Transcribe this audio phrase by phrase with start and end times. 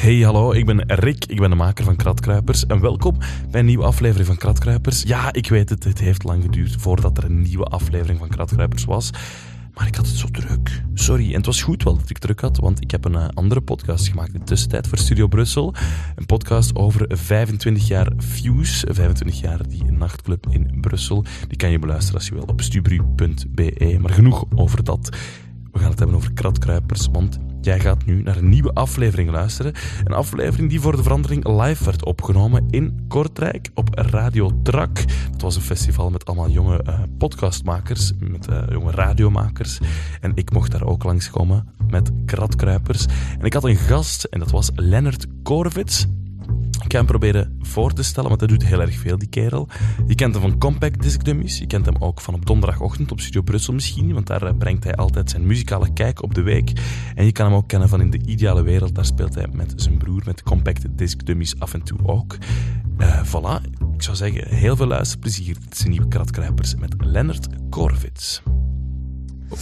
[0.00, 3.18] Hey, hallo, ik ben Rick, ik ben de maker van Kratkruipers en welkom
[3.50, 5.02] bij een nieuwe aflevering van Kratkruipers.
[5.02, 8.84] Ja, ik weet het, het heeft lang geduurd voordat er een nieuwe aflevering van Kratkruipers
[8.84, 9.10] was,
[9.74, 10.82] maar ik had het zo druk.
[10.94, 13.28] Sorry, en het was goed wel dat ik druk had, want ik heb een eh,
[13.34, 15.74] andere podcast gemaakt in de tussentijd voor Studio Brussel.
[16.14, 21.24] Een podcast over 25 jaar Fuse, 25 jaar die nachtclub in Brussel.
[21.48, 25.16] Die kan je beluisteren als je wil op stubru.be, maar genoeg over dat.
[25.72, 29.72] We gaan het hebben over kratkruipers, want jij gaat nu naar een nieuwe aflevering luisteren.
[30.04, 34.98] Een aflevering die voor de verandering live werd opgenomen in Kortrijk op Radio Trak.
[35.32, 39.78] Het was een festival met allemaal jonge uh, podcastmakers, met uh, jonge radiomakers.
[40.20, 43.06] En ik mocht daar ook langskomen met kratkruipers.
[43.38, 46.06] En ik had een gast en dat was Lennart Korvits.
[46.70, 49.68] Ik ga hem proberen voor te stellen, want hij doet heel erg veel, die kerel.
[50.06, 51.58] Je kent hem van Compact Disc Dummies.
[51.58, 54.94] Je kent hem ook van op donderdagochtend op Studio Brussel misschien, want daar brengt hij
[54.94, 56.72] altijd zijn muzikale kijk op de week.
[57.14, 58.94] En je kan hem ook kennen van In de Ideale Wereld.
[58.94, 62.36] Daar speelt hij met zijn broer, met Compact Disc Dummies af en toe ook.
[62.98, 63.60] Uh, voilà,
[63.94, 65.56] ik zou zeggen, heel veel luisterplezier.
[65.60, 68.42] Dit zijn nieuwe Kratkruipers met Lennart Korvits.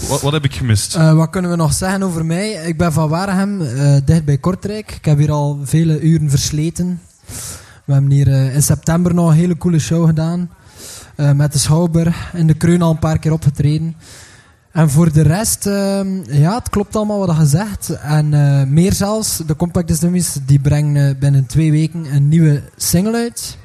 [0.08, 0.96] Wat, wat, heb ik gemist?
[0.96, 2.50] Uh, wat kunnen we nog zeggen over mij?
[2.50, 4.90] Ik ben van Waregem, uh, dicht bij Kortrijk.
[4.90, 7.00] Ik heb hier al vele uren versleten.
[7.84, 10.50] We hebben hier uh, in september nog een hele coole show gedaan.
[11.34, 12.34] met de Schouwburg.
[12.34, 13.96] In de Kreun al een paar keer opgetreden.
[14.72, 15.64] En voor de rest,
[16.30, 17.88] ja, het klopt allemaal wat je zegt.
[17.88, 18.28] En
[18.72, 23.58] meer zelfs, de Compact Dummies die brengen binnen twee weken een nieuwe single uit.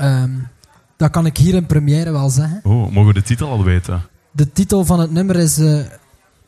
[0.00, 0.48] Um,
[0.96, 2.60] dat kan ik hier in première wel zeggen.
[2.62, 4.02] Oh, mogen we de titel al weten?
[4.40, 5.80] De titel van het nummer is uh,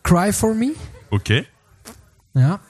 [0.03, 0.75] Cry For Me.
[1.11, 1.15] Oké.
[1.15, 1.49] Okay.
[2.33, 2.61] Ja.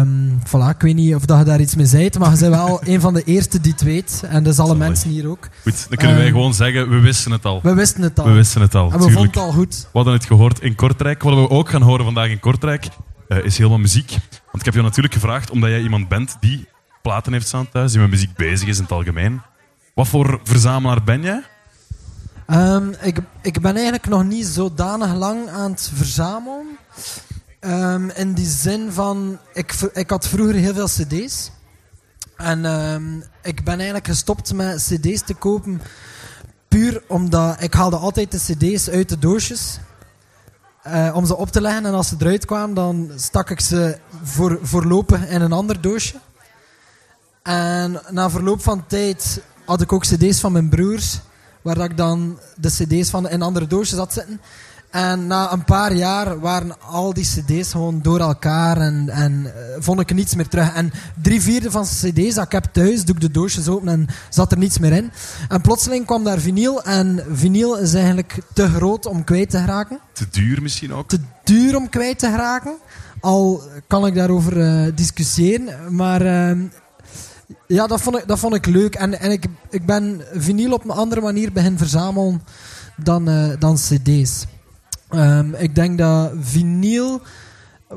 [0.00, 2.54] Um, voilà, ik weet niet of dat je daar iets mee zei, maar je bent
[2.54, 4.22] wel een van de eerste die het weet.
[4.28, 5.48] En dus alle mensen hier ook.
[5.62, 7.60] Goed, dan kunnen um, wij gewoon zeggen, we wisten het al.
[7.62, 8.24] We wisten het al.
[8.24, 9.88] We wisten het al, En we vonden het al goed.
[9.92, 11.22] We hadden het gehoord in Kortrijk.
[11.22, 12.88] Wat we ook gaan horen vandaag in Kortrijk,
[13.28, 14.10] uh, is helemaal muziek.
[14.10, 16.68] Want ik heb je natuurlijk gevraagd, omdat jij iemand bent die
[17.02, 19.40] platen heeft staan thuis, die met muziek bezig is in het algemeen.
[19.94, 21.42] Wat voor verzamelaar ben jij?
[22.50, 26.78] Um, ik, ik ben eigenlijk nog niet zodanig lang aan het verzamelen.
[27.60, 31.50] Um, in die zin van, ik, ik had vroeger heel veel cd's.
[32.36, 35.82] En um, ik ben eigenlijk gestopt met cd's te kopen.
[36.68, 39.78] Puur omdat ik haalde altijd de cd's uit de doosjes.
[40.86, 41.86] Uh, om ze op te leggen.
[41.86, 46.20] En als ze eruit kwamen, dan stak ik ze voor, voorlopig in een ander doosje.
[47.42, 51.20] En na verloop van tijd had ik ook cd's van mijn broers
[51.64, 54.40] waar ik dan de cd's van in andere doosjes had zitten.
[54.90, 59.50] En na een paar jaar waren al die cd's gewoon door elkaar en, en uh,
[59.78, 60.74] vond ik niets meer terug.
[60.74, 60.92] En
[61.22, 64.06] drie vierde van de cd's dat ik heb thuis, doe ik de doosjes open en
[64.28, 65.10] zat er niets meer in.
[65.48, 69.98] En plotseling kwam daar vinyl en vinyl is eigenlijk te groot om kwijt te geraken.
[70.12, 71.08] Te duur misschien ook?
[71.08, 72.74] Te duur om kwijt te geraken.
[73.20, 76.64] Al kan ik daarover uh, discussiëren, maar uh,
[77.66, 78.94] ja, dat vond ik, dat vond ik leuk.
[78.94, 82.42] En, en ik, ik ben vinyl op een andere manier begin verzamelen
[82.96, 84.46] dan, uh, dan cd's.
[85.10, 87.20] Um, ik denk dat vinyl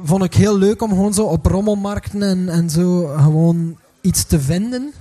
[0.03, 4.39] vond ik heel leuk om gewoon zo op rommelmarkten en, en zo gewoon iets te
[4.39, 4.93] vinden.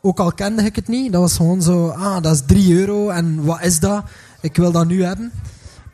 [0.00, 1.12] Ook al kende ik het niet.
[1.12, 4.04] Dat was gewoon zo, ah, dat is 3 euro en wat is dat?
[4.40, 5.32] Ik wil dat nu hebben.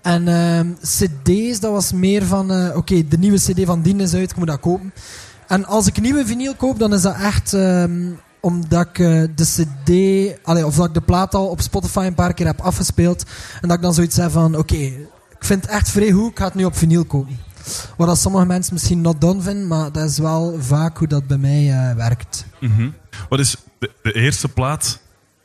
[0.03, 4.14] En um, cd's, dat was meer van, uh, oké, de nieuwe cd van Dien is
[4.14, 4.93] uit, ik moet dat kopen.
[5.47, 9.45] En als ik nieuwe vinyl koop, dan is dat echt um, omdat ik uh, de
[9.45, 9.91] CD,
[10.47, 13.25] allee, of dat ik de plaat al op Spotify een paar keer heb afgespeeld.
[13.61, 15.09] En dat ik dan zoiets heb van: oké, okay,
[15.39, 17.39] ik vind het echt vrij goed, ik ga het nu op vinyl kopen.
[17.97, 21.27] Wat dat sommige mensen misschien not done vinden, maar dat is wel vaak hoe dat
[21.27, 22.47] bij mij uh, werkt.
[22.61, 22.95] Mm -hmm.
[23.29, 25.01] Wat is de, de, eerste plaat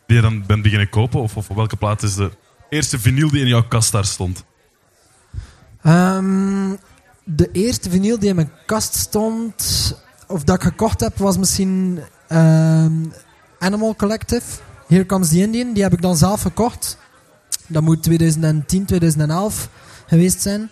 [0.08, 1.22] die je dan bent beginnen kopen?
[1.22, 2.32] Of, of welke plaat is de
[2.70, 4.44] eerste vinyl die in jouw kast daar stond?
[5.84, 6.78] Um,
[7.24, 9.56] de eerste vinyl die in mijn kast stond,
[10.28, 12.00] of dat ik gekocht heb, was misschien
[12.30, 13.14] um,
[13.60, 14.44] Animal Collective.
[14.88, 15.74] Here Comes the Indian.
[15.74, 16.98] Die heb ik dan zelf gekocht.
[17.68, 19.70] Dat moet 2010, 2011
[20.08, 20.70] geweest zijn.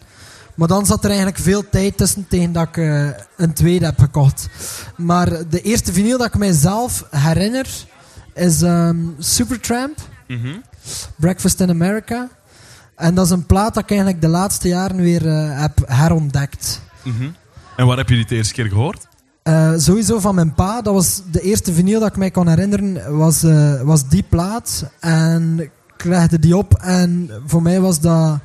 [0.55, 3.99] Maar dan zat er eigenlijk veel tijd tussen tegen dat ik uh, een tweede heb
[3.99, 4.49] gekocht.
[4.97, 7.67] Maar de eerste vinyl dat ik mijzelf herinner
[8.33, 9.97] is um, Supertramp.
[10.27, 10.63] Mm -hmm.
[11.15, 12.29] Breakfast in America.
[12.99, 16.81] En dat is een plaat dat ik eigenlijk de laatste jaren weer uh, heb herontdekt.
[17.03, 17.35] Mm -hmm.
[17.75, 19.07] En waar heb je die de eerste keer gehoord?
[19.43, 20.81] Uh, sowieso van mijn pa.
[20.81, 23.17] Dat was de eerste vinyl dat ik mij kan herinneren.
[23.17, 24.85] Was, uh, was die plaat.
[24.99, 26.73] En ik legde die op.
[26.73, 28.39] En voor mij was dat...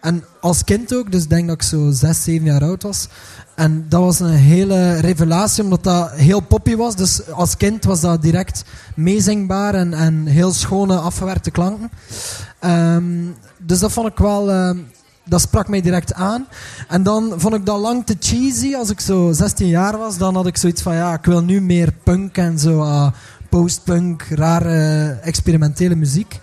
[0.00, 1.12] En als kind ook.
[1.12, 3.08] Dus denk dat ik zo 6, 7 jaar oud was.
[3.54, 5.62] En dat was een hele revelatie.
[5.62, 6.96] Omdat dat heel poppy was.
[6.96, 8.64] Dus als kind was dat direct
[8.94, 9.74] meezingbaar.
[9.74, 11.90] En, en heel schone afgewerkte klanken.
[12.64, 14.70] Um, dus dat vond ik wel uh,
[15.24, 16.46] dat sprak mij direct aan.
[16.88, 18.74] En dan vond ik dat lang te cheesy.
[18.74, 21.60] Als ik zo 16 jaar was, dan had ik zoiets van ja, ik wil nu
[21.60, 23.10] meer punk en zo uh,
[23.48, 26.40] postpunk, rare experimentele muziek.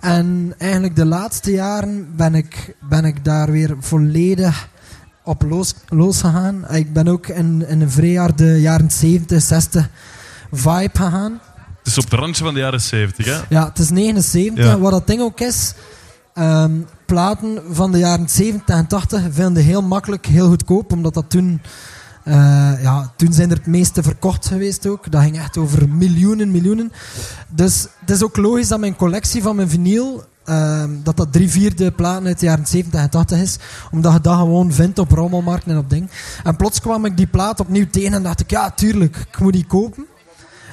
[0.00, 4.68] En eigenlijk de laatste jaren ben ik, ben ik daar weer volledig
[5.24, 6.70] op los, losgegaan.
[6.70, 9.88] Ik ben ook in, in een vrij de jaren 70, 60
[10.52, 11.40] vibe gegaan.
[11.78, 13.40] Het is op het randje van de jaren 70, hè?
[13.48, 14.64] Ja, het is 79.
[14.64, 14.78] Ja.
[14.78, 15.74] Wat dat ding ook is,
[16.34, 16.72] ehm,
[17.06, 21.60] platen van de jaren 70 en 80 vinden heel makkelijk, heel goedkoop, omdat dat toen,
[22.28, 25.10] eh, ja, toen zijn er het meeste verkocht geweest ook.
[25.10, 26.92] Dat ging echt over miljoenen, miljoenen.
[27.48, 31.50] Dus het is ook logisch dat mijn collectie van mijn vinyl, ehm, dat dat drie
[31.50, 33.56] vierde platen uit de jaren 70 en 80 is,
[33.90, 36.10] omdat je dat gewoon vindt op rommelmarkten en op ding.
[36.44, 39.52] En plots kwam ik die plaat opnieuw tegen en dacht ik, ja, tuurlijk, ik moet
[39.52, 40.06] die kopen.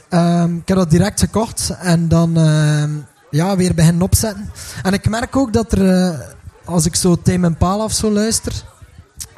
[0.10, 2.92] Ehm, ik heb dat direct gekocht en dan ehm,
[3.30, 4.52] ja, weer beginnen opzetten.
[4.84, 6.20] En ik merk ook dat er, eh,
[6.66, 8.54] als ik zo Tame Impala of zo luister,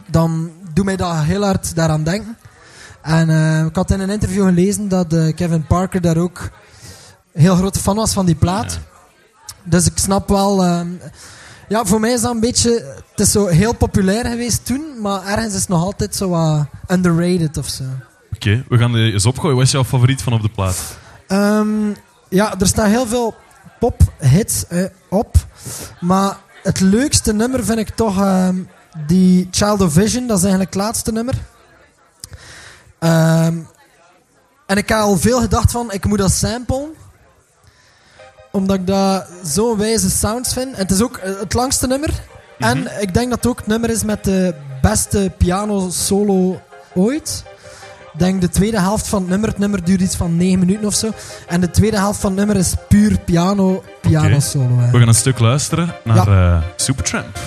[0.07, 2.37] dan doet mij dat heel hard daaraan denken.
[3.01, 6.49] En eh, ik had in een interview gelezen dat eh, Kevin Parker daar ook
[7.33, 8.79] heel grote fan was van die plaat.
[9.63, 10.63] Dus ik snap wel...
[10.63, 10.87] ehm,
[11.67, 12.95] ja, voor mij is dat een beetje...
[13.11, 16.65] Het is zo heel populair geweest toen, maar ergens is het nog altijd zo wat
[16.87, 17.83] underrated of zo.
[18.33, 19.55] Oké, we gaan die eens opgooien.
[19.55, 20.97] Wat is jouw favoriet van op de plaat?
[21.27, 21.93] Ehm,
[22.29, 23.35] ja, er staan heel veel
[23.79, 25.35] pop-hits eh, op.
[25.99, 28.55] Maar het leukste nummer vind ik toch ehm,
[29.07, 30.27] die Child of Vision.
[30.27, 31.33] Dat is eigenlijk het laatste nummer.
[32.99, 33.57] Ehm,
[34.65, 36.89] en ik heb al veel gedacht van, ik moet dat samplen.
[38.51, 40.73] Omdat ik dat zo'n wijze sounds vind.
[40.73, 42.09] En het is ook eh, het langste nummer.
[42.59, 46.61] En ik denk dat het ook het nummer is met de beste piano solo
[46.93, 47.43] ooit.
[48.13, 49.49] Ik denk de tweede helft van het nummer.
[49.49, 51.09] Het nummer duurt iets van 9 minuten of zo.
[51.47, 54.77] En de tweede helft van het nummer is puur piano, piano solo.
[54.77, 54.91] hè.
[54.91, 57.39] We gaan een stuk luisteren naar eh, Supertramp.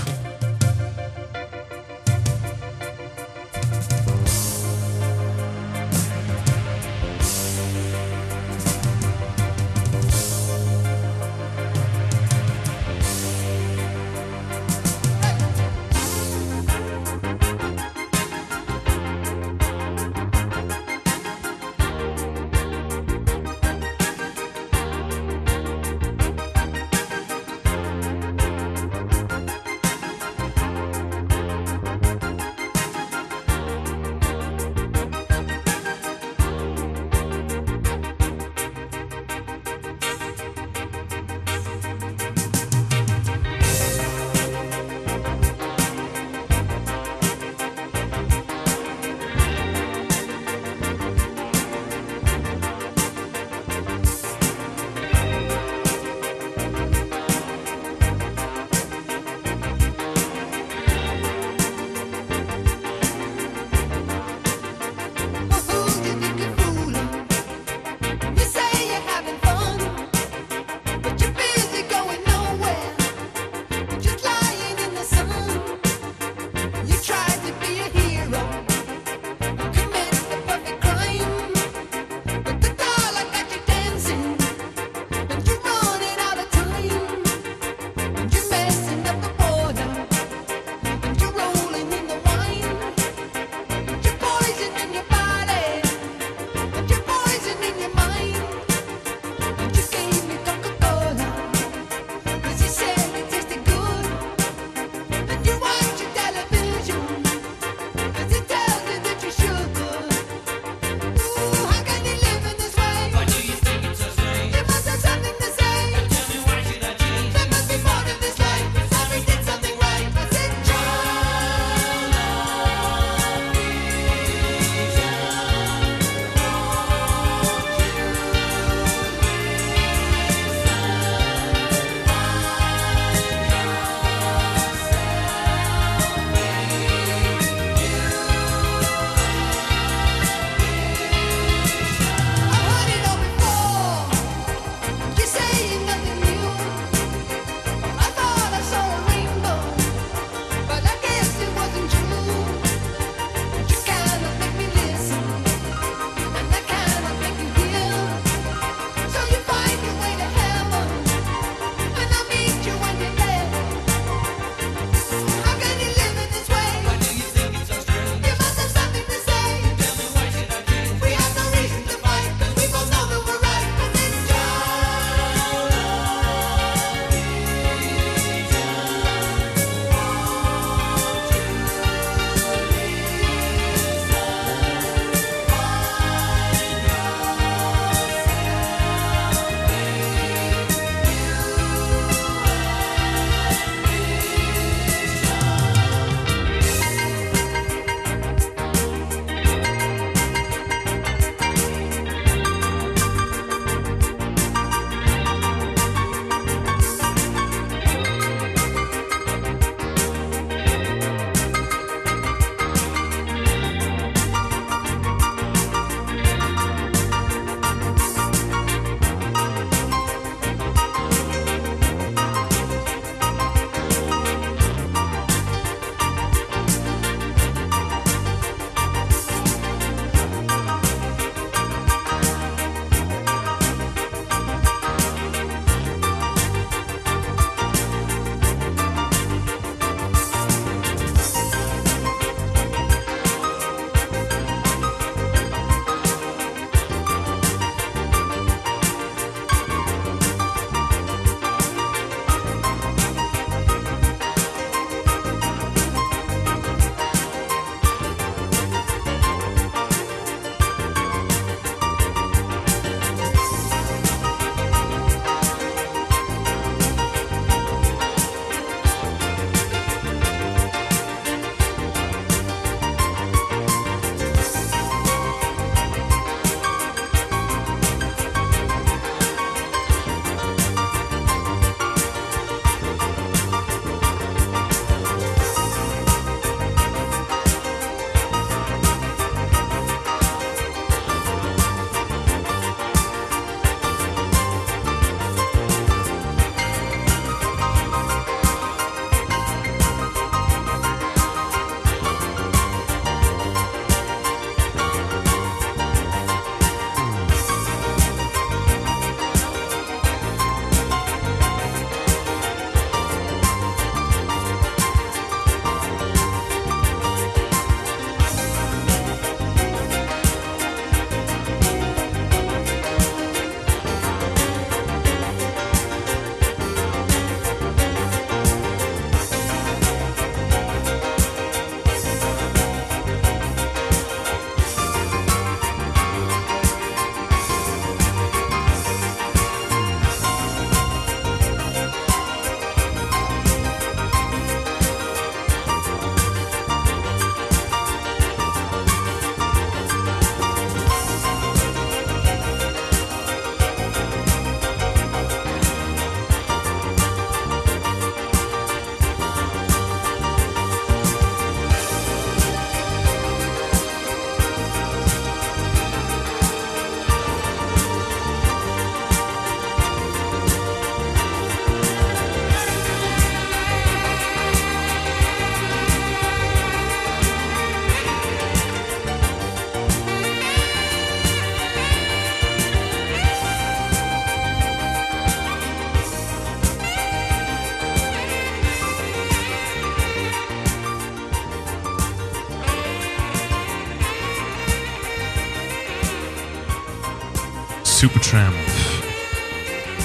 [398.00, 398.54] Supertramp.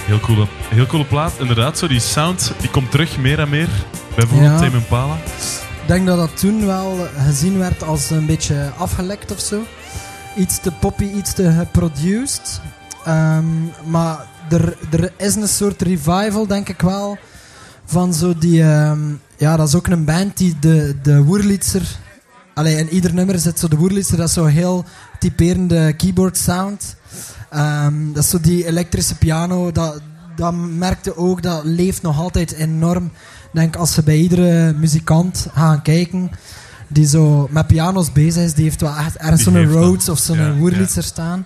[0.05, 1.33] Heel coole, heel coole plaat.
[1.39, 3.69] Inderdaad, zo die sound die komt terug meer en meer.
[4.15, 4.57] Bijvoorbeeld Ja.
[4.59, 5.15] Tame Impala.
[5.81, 9.61] Ik denk dat dat toen wel gezien werd als een beetje afgelekt of zo.
[10.37, 12.61] Iets te poppy, iets te geproduced.
[13.05, 13.45] Ehm,
[13.85, 17.17] maar er, er is een soort revival, denk ik wel.
[17.85, 18.63] Van zo die.
[18.63, 18.99] ehm,
[19.37, 21.81] ja, dat is ook een band die de, de Woerlitzer.
[22.53, 24.85] Allee, in ieder nummer zit zo de Woerlitzer, dat is zo heel
[25.19, 26.95] typerende keyboard sound.
[27.55, 30.01] Ehm, dat is zo die elektrische piano, dat,
[30.35, 33.05] dat merkte ook, dat leeft nog altijd enorm.
[33.05, 36.31] Ik denk als ze bij iedere muzikant gaan kijken
[36.87, 39.65] die zo met piano's bezig is, die heeft wel echt ergens zo'n.
[39.65, 41.45] Rhodes of zo'n Ja, Woerlitzer staan.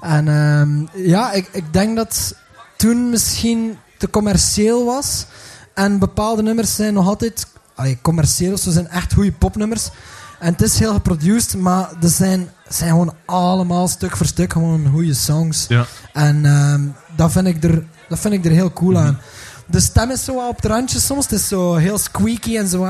[0.00, 2.34] En ehm, ja, ik, ik denk dat
[2.76, 5.26] toen misschien te commercieel was.
[5.74, 9.90] En bepaalde nummers zijn nog altijd allee, commercieel, ze zijn echt goede popnummers.
[10.38, 14.86] En het is heel geproduced, maar er zijn, zijn gewoon allemaal stuk voor stuk gewoon
[14.92, 15.64] goede songs.
[15.68, 15.84] Ja.
[16.12, 16.80] En ehm,
[17.16, 19.06] dat, vind ik er, dat vind ik er heel cool Mhm.
[19.06, 19.18] aan.
[19.66, 21.24] De stem is zo wat op het randje soms.
[21.24, 22.88] Het is zo heel squeaky en zo.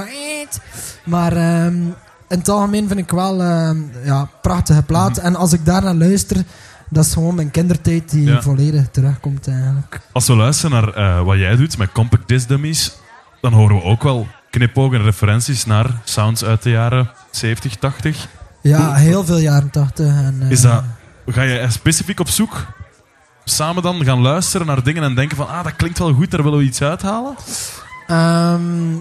[1.05, 1.75] Maar ehm,
[2.29, 5.17] in het algemeen vind ik wel ehm, ja, prachtige plaat.
[5.17, 5.27] Mhm.
[5.27, 6.37] En als ik daarnaar luister,
[6.89, 8.43] dat is gewoon mijn kindertijd die Ja.
[8.43, 10.01] volledig terugkomt eigenlijk.
[10.13, 12.93] Als we luisteren naar eh, wat jij doet met Compact Disc Dummies,
[13.41, 18.29] dan horen we ook wel knipogen en referenties naar sounds uit de jaren 70, 80.
[18.61, 20.07] Ja, heel veel jaren tachtig.
[20.07, 20.83] En, eh, Is dat,
[21.27, 22.67] ga je er specifiek op zoek?
[23.45, 26.43] Samen dan gaan luisteren naar dingen en denken van, ah, dat klinkt wel goed, daar
[26.43, 27.35] willen we iets uithalen?
[28.07, 28.95] Ehm,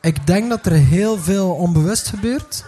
[0.00, 2.64] ik denk dat er heel veel onbewust gebeurt.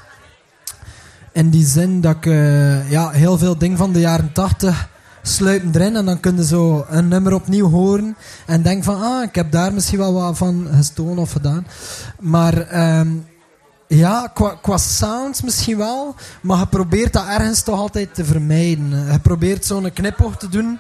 [1.33, 4.89] In die zin dat ik eh, ja, heel veel dingen van de jaren 80
[5.23, 5.97] sluipen erin.
[5.97, 8.17] En dan kun je zo een nummer opnieuw horen.
[8.47, 11.67] En denk van, ah, ik heb daar misschien wel wat van gestolen of gedaan.
[12.21, 13.09] Maar ehm,
[13.99, 16.15] ja, qua, qua sounds misschien wel.
[16.43, 19.13] Maar je probeert dat ergens toch altijd te vermijden.
[19.13, 20.79] Je probeert zo'n knipoog te doen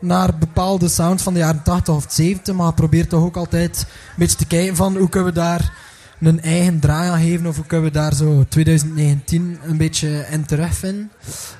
[0.00, 2.54] naar bepaalde sounds van de jaren 80 of 70.
[2.54, 5.72] Maar je probeert toch ook altijd een beetje te kijken van hoe kunnen we daar
[6.20, 7.46] een eigen draai aan geven.
[7.46, 11.10] Of hoe kunnen we daar zo 2019 een beetje in terugvinden.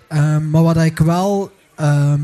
[0.09, 2.21] Ehm, maar wat ik wel ehm,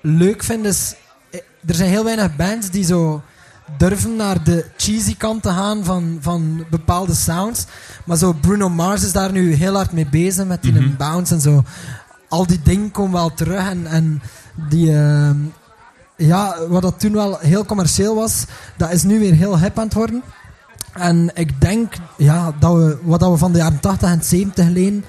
[0.00, 0.94] leuk vind is...
[1.30, 3.22] eh, Er zijn heel weinig bands die zo
[3.76, 7.64] durven naar de cheesy kant te gaan van, van bepaalde sounds.
[8.04, 10.96] Maar zo Bruno Mars is daar nu heel hard mee bezig met die Mhm.
[10.96, 11.62] bounce en zo.
[12.28, 14.22] Al die dingen komen wel terug en, en
[14.68, 14.96] die...
[14.96, 15.36] ehm,
[16.16, 18.44] ja, wat dat toen wel heel commercieel was,
[18.76, 20.22] dat is nu weer heel hip aan het worden.
[20.92, 24.68] En ik denk ja, dat we, wat dat we van de jaren 80 en 70
[24.68, 25.04] lenen,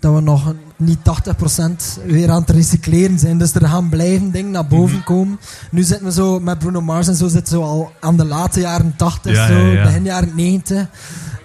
[0.00, 3.38] dat we nog niet 80% weer aan het recycleren zijn.
[3.38, 5.04] Dus er gaan blijven dingen naar boven Mhm.
[5.04, 5.38] komen.
[5.70, 8.60] Nu zitten we zo met Bruno Mars en zo zitten we al aan de late
[8.60, 9.82] jaren 80, Ja, zo, ja, ja.
[9.82, 10.86] begin jaren 90.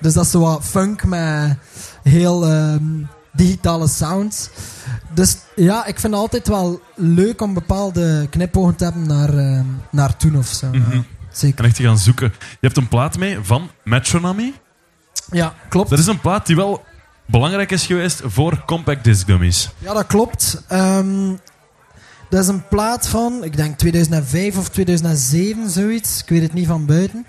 [0.02, 1.58] Dus dat is zo wat funk met
[2.04, 2.84] heel ehm,
[3.32, 4.50] digitale sounds.
[5.14, 9.66] Dus ja, ik vind het altijd wel leuk om bepaalde knipogen te hebben naar, ehm,
[9.92, 10.68] naar toen of zo.
[10.72, 11.02] Mhm.
[11.32, 11.60] Zeker.
[11.60, 12.34] En echt te gaan zoeken.
[12.40, 14.54] Je hebt een plaat mee van Metronomy.
[15.32, 15.90] Ja, klopt.
[15.90, 16.84] Dat is een plaat die wel
[17.26, 19.70] belangrijk is geweest voor Compact Disc Dummies.
[19.78, 20.62] Ja, dat klopt.
[20.68, 21.30] Ehm,
[22.30, 26.22] dat is een plaat van, ik denk 2005 of 2007, zoiets.
[26.22, 27.26] Ik weet het niet van buiten.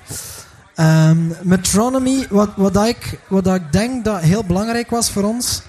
[0.75, 5.63] Ehm, Metronomy, wat, wat, ik, wat ik denk dat heel belangrijk was voor ons,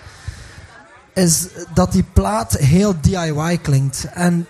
[1.13, 4.07] is dat die plaat heel DIY klinkt.
[4.13, 4.47] En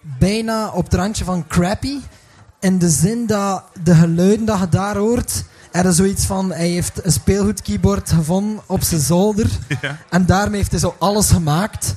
[0.00, 1.98] bijna op het randje van crappy.
[2.60, 6.68] In de zin dat de geluiden dat je daar hoort, er is zoiets van, hij
[6.68, 9.46] heeft een speelgoedkeyboard gevonden op zijn zolder.
[9.80, 9.96] Ja.
[10.10, 11.94] En daarmee heeft hij zo alles gemaakt.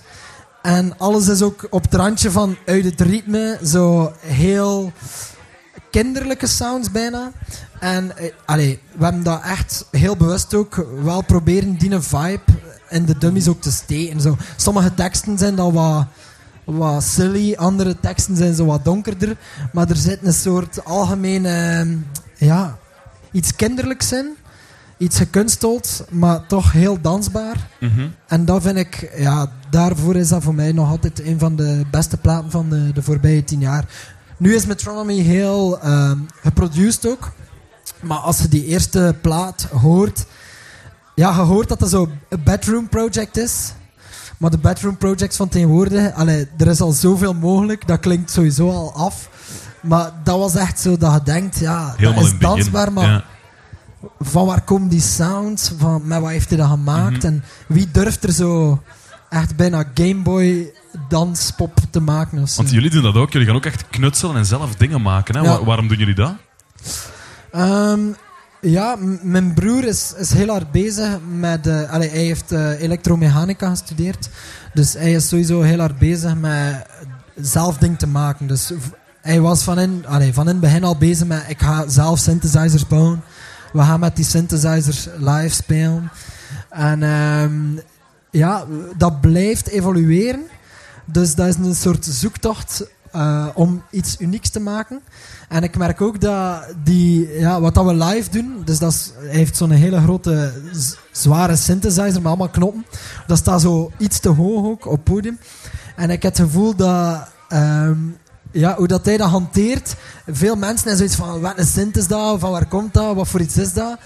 [0.61, 3.59] En alles is ook op het randje van uit het ritme.
[3.63, 4.91] Zo heel
[5.91, 7.31] kinderlijke sounds bijna.
[7.79, 12.41] En eh, allee, we hebben dat echt heel bewust ook wel proberen die vibe
[12.89, 14.21] in de dummies ook te steken.
[14.21, 14.37] Zo.
[14.55, 16.05] Sommige teksten zijn dan wat,
[16.63, 19.37] wat silly, andere teksten zijn zo wat donkerder.
[19.73, 21.87] Maar er zit een soort algemene,
[22.37, 22.77] ja,
[23.38, 24.36] iets kinderlijks in.
[24.97, 27.67] Iets gekunsteld, maar toch heel dansbaar.
[27.80, 28.08] Mhm.
[28.28, 31.84] En dat vind ik, ja, daarvoor is dat voor mij nog altijd een van de
[31.91, 33.86] beste platen van de, de voorbije tien jaar.
[34.38, 37.32] Nu is Metronomy heel ehm geproduced ook.
[38.02, 40.26] Maar als je die eerste plaat hoort,
[41.15, 43.73] ja, je hoort dat dat zo een bedroom project is.
[44.38, 48.69] Maar de bedroom projects van tegenwoordig, allee, er is al zoveel mogelijk, dat klinkt sowieso
[48.69, 49.30] al af.
[49.81, 53.23] Maar dat was echt zo dat je denkt, ja, Helemaal dat is dansbaar, maar Ja.
[54.19, 55.71] van waar komen die sounds?
[55.77, 57.17] Van, met wat heeft hij dat gemaakt?
[57.17, 57.25] Mhm.
[57.25, 58.81] En wie durft er zo
[59.29, 60.71] echt bijna Gameboy
[61.09, 62.41] danspop te maken?
[62.41, 62.61] Of zo?
[62.61, 63.31] Want jullie doen dat ook.
[63.31, 65.35] Jullie gaan ook echt knutselen en zelf dingen maken.
[65.35, 65.41] Hè?
[65.41, 65.63] Ja.
[65.63, 66.33] Waarom doen jullie dat?
[67.51, 67.99] Ehm,
[68.61, 71.67] Ja, mijn broer is, is heel hard bezig met...
[71.67, 74.29] allee, hij heeft eh, elektromechanica gestudeerd.
[74.73, 76.85] Dus hij is sowieso heel hard bezig met
[77.35, 78.47] zelf ding te maken.
[78.47, 78.71] Dus
[79.27, 81.43] hij was van in, van in het begin al bezig met...
[81.47, 83.23] Ik ga zelf synthesizers bouwen.
[83.73, 86.11] We gaan met die synthesizers live spelen.
[86.69, 87.77] En ehm,
[88.31, 88.65] ja,
[88.97, 90.43] dat blijft evolueren.
[91.05, 95.01] Dus dat is een soort zoektocht eh, om iets unieks te maken.
[95.49, 99.35] En ik merk ook dat die, ja, wat dat we live doen, dus dat hij
[99.35, 100.53] heeft zo'n hele grote,
[101.11, 102.85] zware synthesizer met allemaal knoppen.
[103.27, 105.39] Dat staat zo iets te hoog ook op podium.
[105.95, 107.97] En ik heb het gevoel dat, ehm,
[108.58, 109.96] ja, hoe dat hij dat hanteert,
[110.28, 113.28] veel mensen hebben zoiets van, wat een synth is dat, van waar komt dat, wat
[113.28, 113.98] voor iets is dat.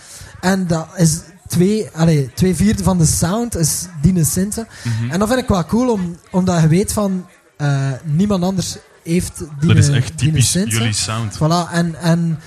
[0.41, 4.65] En dat is twee, allez, twee vierde van de sound is die een synth.
[5.09, 7.25] En dat vind ik wel cool, om, omdat je weet van,
[7.57, 11.35] eh, niemand anders heeft die Dat is echt typisch jullie sound.
[11.35, 12.39] Voilà, en, en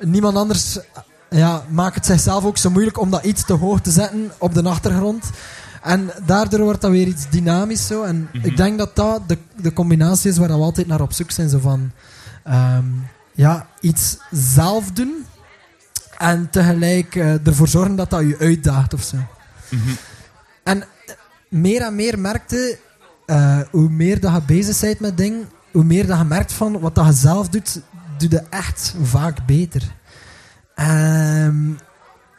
[0.00, 0.78] niemand anders
[1.30, 4.54] ja, maakt het zichzelf ook zo moeilijk om dat iets te hoog te zetten op
[4.54, 5.30] de achtergrond.
[5.82, 8.02] En daardoor wordt dat weer iets dynamisch zo.
[8.02, 8.46] En Mhm.
[8.46, 11.48] ik denk dat dat de, de combinatie is waar we altijd naar op zoek zijn.
[11.48, 11.90] Zo van,
[12.44, 12.84] ehm,
[13.32, 15.26] ja, iets zelf doen
[16.18, 19.16] en tegelijk eh, ervoor zorgen dat dat je uitdaagt of zo.
[19.68, 19.90] Mhm.
[20.62, 20.84] En
[21.48, 22.78] meer en meer merkte,
[23.26, 26.80] eh, hoe meer dat je bezig bent met dingen, hoe meer dat je merkt van
[26.80, 27.80] wat dat je zelf doet,
[28.18, 29.82] doe je echt vaak beter.
[30.74, 31.70] Ehm,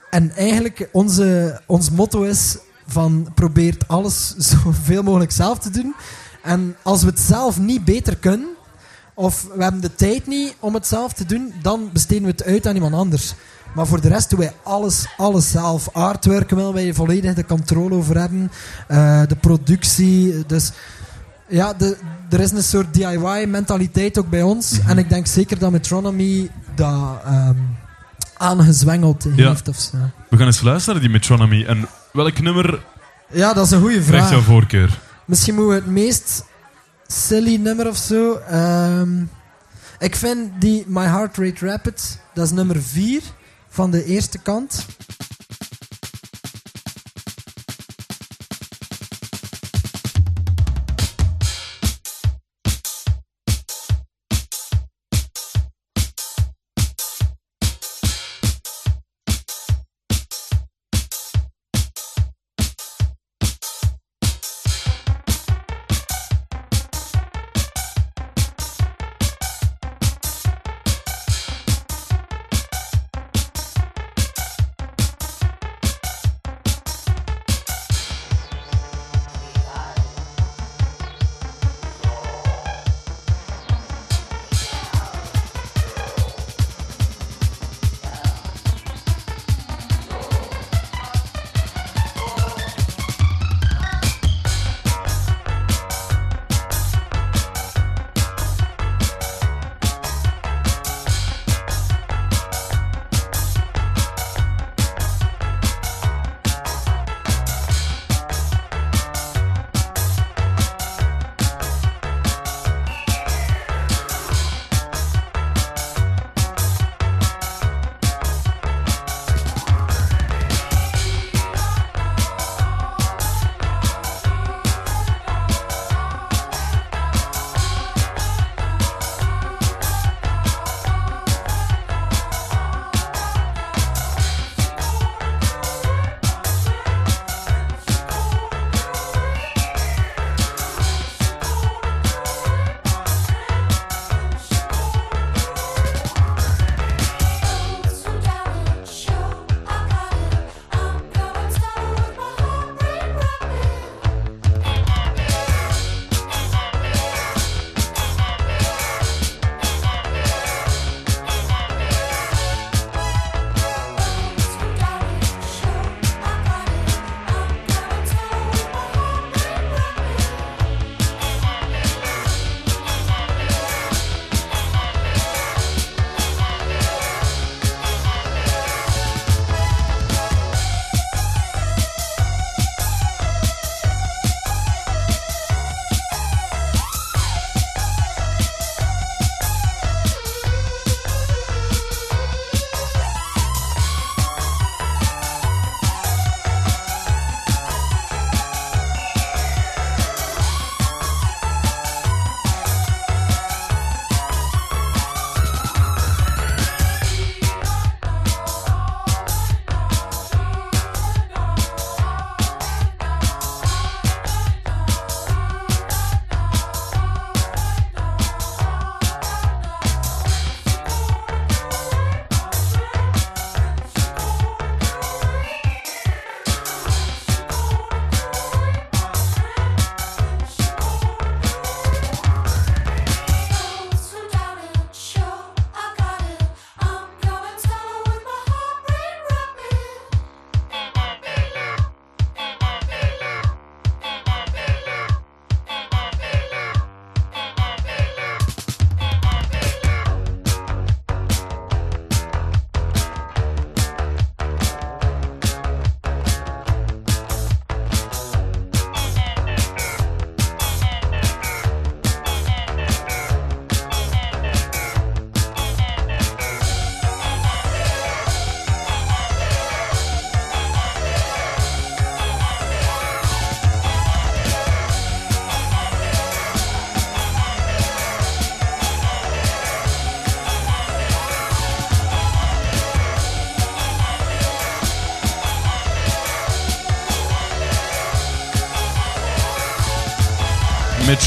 [0.09, 2.57] en eigenlijk, onze, ons motto is
[2.91, 5.95] van probeert alles zoveel mogelijk zelf te doen.
[6.43, 8.47] En als we het zelf niet beter kunnen,
[9.13, 12.43] of we hebben de tijd niet om het zelf te doen, dan besteden we het
[12.43, 13.33] uit aan iemand anders.
[13.75, 15.89] Maar voor de rest doen wij alles, alles zelf.
[15.93, 18.51] Artworken willen wij volledig de controle over hebben.
[18.87, 20.45] Eh, de productie.
[20.45, 20.71] Dus
[21.47, 21.97] ja, de,
[22.29, 24.79] er is een soort DIY-mentaliteit ook bij ons.
[24.87, 27.55] En ik denk zeker dat Metronomy dat ehm,
[28.41, 29.47] aangezwengeld Ja.
[29.49, 29.97] heeft of zo.
[30.29, 31.63] We gaan eens luisteren, die Metronomy.
[31.65, 32.83] En welk nummer
[33.33, 34.29] Ja, dat is een goede krijgt vraag.
[34.29, 34.99] jouw voorkeur?
[35.25, 36.43] Misschien moeten we het meest
[37.07, 38.33] silly nummer of zo.
[38.35, 39.23] ehm,
[39.99, 43.21] ik vind die My Heart Rate Rapid, dat is nummer 4
[43.69, 44.85] van de eerste kant.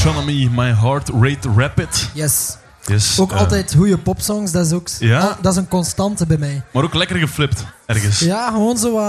[0.05, 2.09] Metronomy, My Heart Rate Rapid.
[2.13, 2.57] Yes.
[2.85, 5.37] Yes, Ook eh, altijd goede popsongs, dat is ook Ja?
[5.41, 6.61] dat is een constante bij mij.
[6.73, 8.19] Maar ook lekker geflipt, ergens.
[8.19, 8.99] Ja, gewoon zo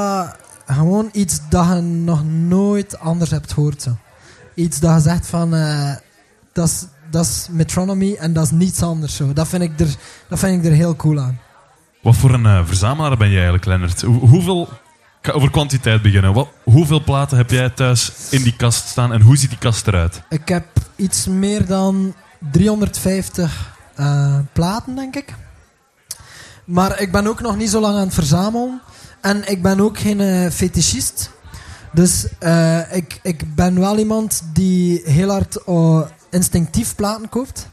[0.66, 3.82] gewoon iets dat je nog nooit anders hebt gehoord.
[3.82, 3.96] Zo.
[4.54, 5.92] Iets dat je zegt van, eh,
[6.52, 9.16] dat is- dat is Metronomy en dat is niets anders.
[9.16, 9.32] Zo.
[9.32, 9.88] Dat, vind ik er,
[10.28, 11.38] dat vind ik er heel cool aan.
[12.02, 14.02] Wat voor een eh, verzamelaar ben jij eigenlijk, Lennart?
[14.02, 14.68] Hoe- hoeveel...
[15.20, 16.32] Ik ga over kwantiteit beginnen.
[16.32, 19.86] Wat, hoeveel platen heb jij thuis in die kast staan en hoe ziet die kast
[19.86, 20.22] eruit?
[20.28, 20.64] Ik heb
[20.96, 22.14] iets meer dan
[22.52, 25.34] 350 eh, platen, denk ik.
[26.64, 28.80] Maar ik ben ook nog niet zo lang aan het verzamelen.
[29.20, 31.30] En ik ben ook geen eh, fetischist.
[31.92, 35.58] Dus eh, ik, ik ben wel iemand die heel hard
[36.30, 37.68] instinctief platen koopt.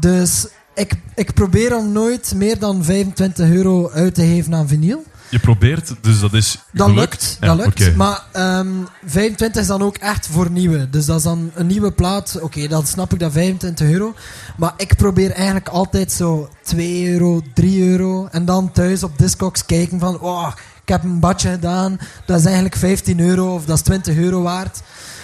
[0.00, 5.04] Dus ik, ik probeer om nooit meer dan 25 euro uit te geven aan vinyl.
[5.28, 7.10] Je probeert, dus dat is Dat gelukt.
[7.10, 7.96] lukt, Ja, dat lukt.
[7.96, 8.68] Maar ehm
[9.06, 10.90] 25 is dan ook echt voor nieuwe.
[10.90, 12.38] Dus dat is dan een nieuwe plaat.
[12.40, 14.14] Oké, dan snap ik dat 25 euro.
[14.56, 18.28] Maar ik probeer eigenlijk altijd zo 2 euro, 3 euro.
[18.30, 20.20] En dan thuis op Discogs kijken van...
[20.20, 20.48] Oh,
[20.82, 21.98] ik heb een badje gedaan.
[22.26, 24.80] Dat is eigenlijk 15 euro of dat is 20 euro waard.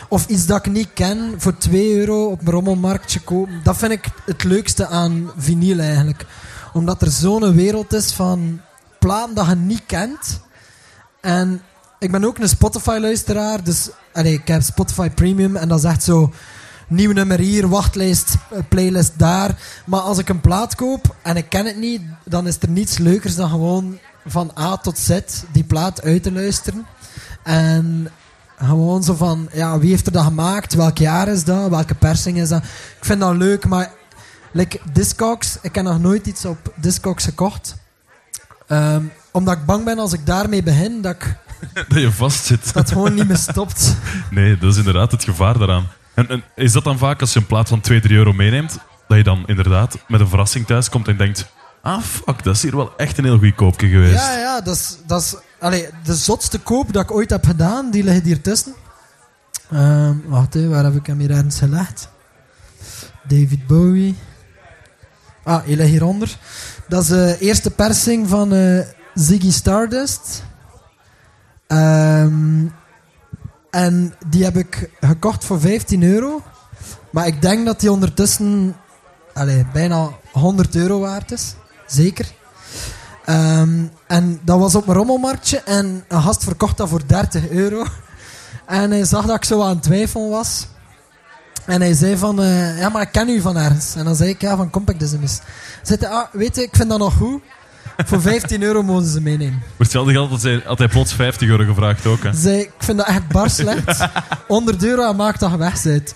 [0.08, 3.60] Of iets dat ik niet ken voor 2 euro op een rommelmarktje kopen.
[3.62, 6.26] Dat vind ik het leukste aan vinyl eigenlijk.
[6.72, 8.60] Omdat er zo'n wereld is van
[9.00, 10.40] platen dat je niet kent.
[11.20, 11.62] En
[11.98, 16.02] ik ben ook een Spotify-luisteraar, dus allee, ik heb Spotify Premium en dat is echt
[16.02, 16.32] zo
[16.88, 19.58] nieuw nummer hier, wachtlijst, eh, playlist daar.
[19.86, 22.98] Maar als ik een plaat koop en ik ken het niet, dan is er niets
[22.98, 25.20] leukers dan gewoon van A tot Z
[25.52, 26.86] die plaat uit te luisteren.
[27.42, 28.08] En
[28.56, 30.74] gewoon zo van, ja, wie heeft er dat gemaakt?
[30.74, 31.68] Welk jaar is dat?
[31.68, 32.62] Welke persing is dat?
[32.98, 33.92] Ik vind dat leuk, maar
[34.52, 37.76] like Discogs, ik heb nog nooit iets op Discogs gekocht.
[38.70, 41.36] Ehm, omdat ik bang ben als ik daarmee begin, dat ik
[41.88, 42.64] Dat je vastzit.
[42.64, 43.94] dat het gewoon niet meer stopt.
[44.30, 45.88] Nee, dat is inderdaad het gevaar daaraan.
[46.14, 48.78] En, en is dat dan vaak als je een plaat van 2, 3 euro meeneemt,
[49.08, 51.46] dat je dan inderdaad met een verrassing thuis komt en denkt...
[51.82, 54.14] Ah, fuck, dat is hier wel echt een heel goed koopje geweest.
[54.14, 57.90] Ja, ja, dat is, dat is allee, de zotste koop dat ik ooit heb gedaan,
[57.90, 58.74] die ligt hier tussen.
[59.70, 62.08] Ehm, wacht, hè, waar heb ik hem hier ergens gelegd?
[63.28, 64.14] David Bowie.
[65.50, 66.38] Ah, hij ligt hieronder.
[66.88, 68.80] Dat is de eerste persing van eh,
[69.14, 70.42] Ziggy Stardust.
[71.66, 72.66] Ehm,
[73.70, 76.42] en die heb ik gekocht voor 15 euro.
[77.10, 78.76] Maar ik denk dat die ondertussen
[79.34, 81.54] allee, bijna 100 euro waard is.
[81.86, 82.32] Zeker.
[83.24, 87.84] Ehm, en dat was op een rommelmarktje en een gast verkocht dat voor 30 euro.
[88.66, 90.66] En hij zag dat ik zo aan het twijfelen was.
[91.70, 93.94] En hij zei van, eh, ja, maar ik ken u van ergens.
[93.94, 96.98] En dan zei ik, ja, van Compact Zei hij, ah, weet je, ik vind dat
[96.98, 97.42] nog goed.
[98.06, 99.58] Voor 15 euro mogen ze meenemen.
[99.76, 102.22] Wordt hetzelfde geld had hij, plots 50 euro gevraagd ook.
[102.22, 102.32] Hè?
[102.34, 104.06] Zei, ik vind dat echt bar slecht.
[104.48, 106.14] 100 euro en maak dat je weg bent.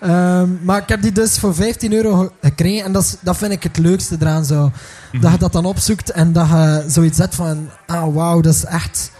[0.00, 2.84] Ehm, maar ik heb die dus voor 15 euro ge- gekregen.
[2.84, 4.44] En dat, is, dat vind ik het leukste eraan.
[4.44, 4.70] Zo.
[5.20, 7.68] Dat je dat dan opzoekt en dat je zoiets zet van...
[7.86, 9.10] Ah, wauw, dat is echt...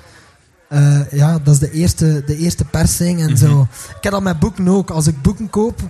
[0.75, 3.69] eh, ja, dat is de eerste, de eerste persing en zo.
[3.97, 4.91] Ik heb dat met boeken ook.
[4.91, 5.81] Als ik boeken koop,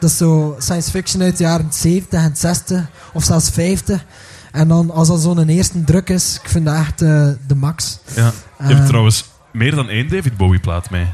[0.00, 4.04] dat is zo science fiction uit de jaren 70 en 60 of zelfs 50.
[4.52, 7.98] En dan als dat zo'n eerste druk is, ik vind dat echt eh, de max.
[8.14, 8.32] Ja.
[8.58, 11.06] Je hebt Eh, trouwens meer dan één David Bowie plaat mee.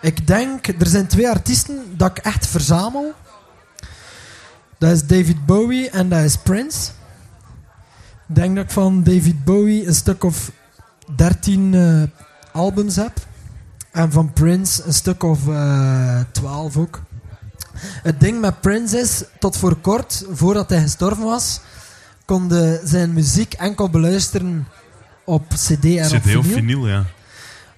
[0.00, 3.12] Ik denk, er zijn twee artiesten dat ik echt verzamel.
[4.78, 6.90] Dat is David Bowie en dat is Prince.
[8.28, 10.50] Ik denk dat ik van David Bowie een stuk of
[11.16, 12.02] 13 eh,
[12.58, 13.12] albums heb.
[13.90, 17.00] En van Prince een stuk of eh 12 ook.
[17.80, 21.60] Het ding met Prince is, tot voor kort, voordat hij gestorven was,
[22.24, 24.68] konden zijn muziek enkel beluisteren
[25.24, 26.38] op CD en op CD vinyl.
[26.38, 27.04] of vinyl, ja.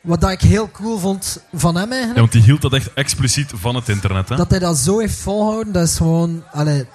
[0.00, 1.90] Wat dat ik heel cool vond van hem ja.
[1.90, 2.20] eigenlijk.
[2.20, 4.28] Want die hield dat echt expliciet van het internet.
[4.28, 4.36] Hè?
[4.36, 6.42] Dat hij dat zo heeft volgehouden, dat is gewoon...
[6.52, 6.86] Allee,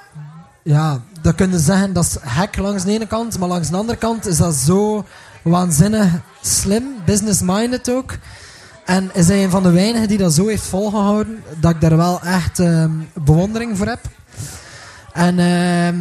[0.63, 3.78] ja, dat kun je zeggen, dat is hack langs de ene kant, maar langs de
[3.78, 5.06] andere kant is dat zo
[5.51, 8.17] waanzinnig slim, business-minded ook.
[8.86, 11.97] En is hij een van de weinigen die dat zo heeft volgehouden, dat ik daar
[11.97, 13.99] wel echt ehm, bewondering voor heb.
[15.13, 15.95] En ehm,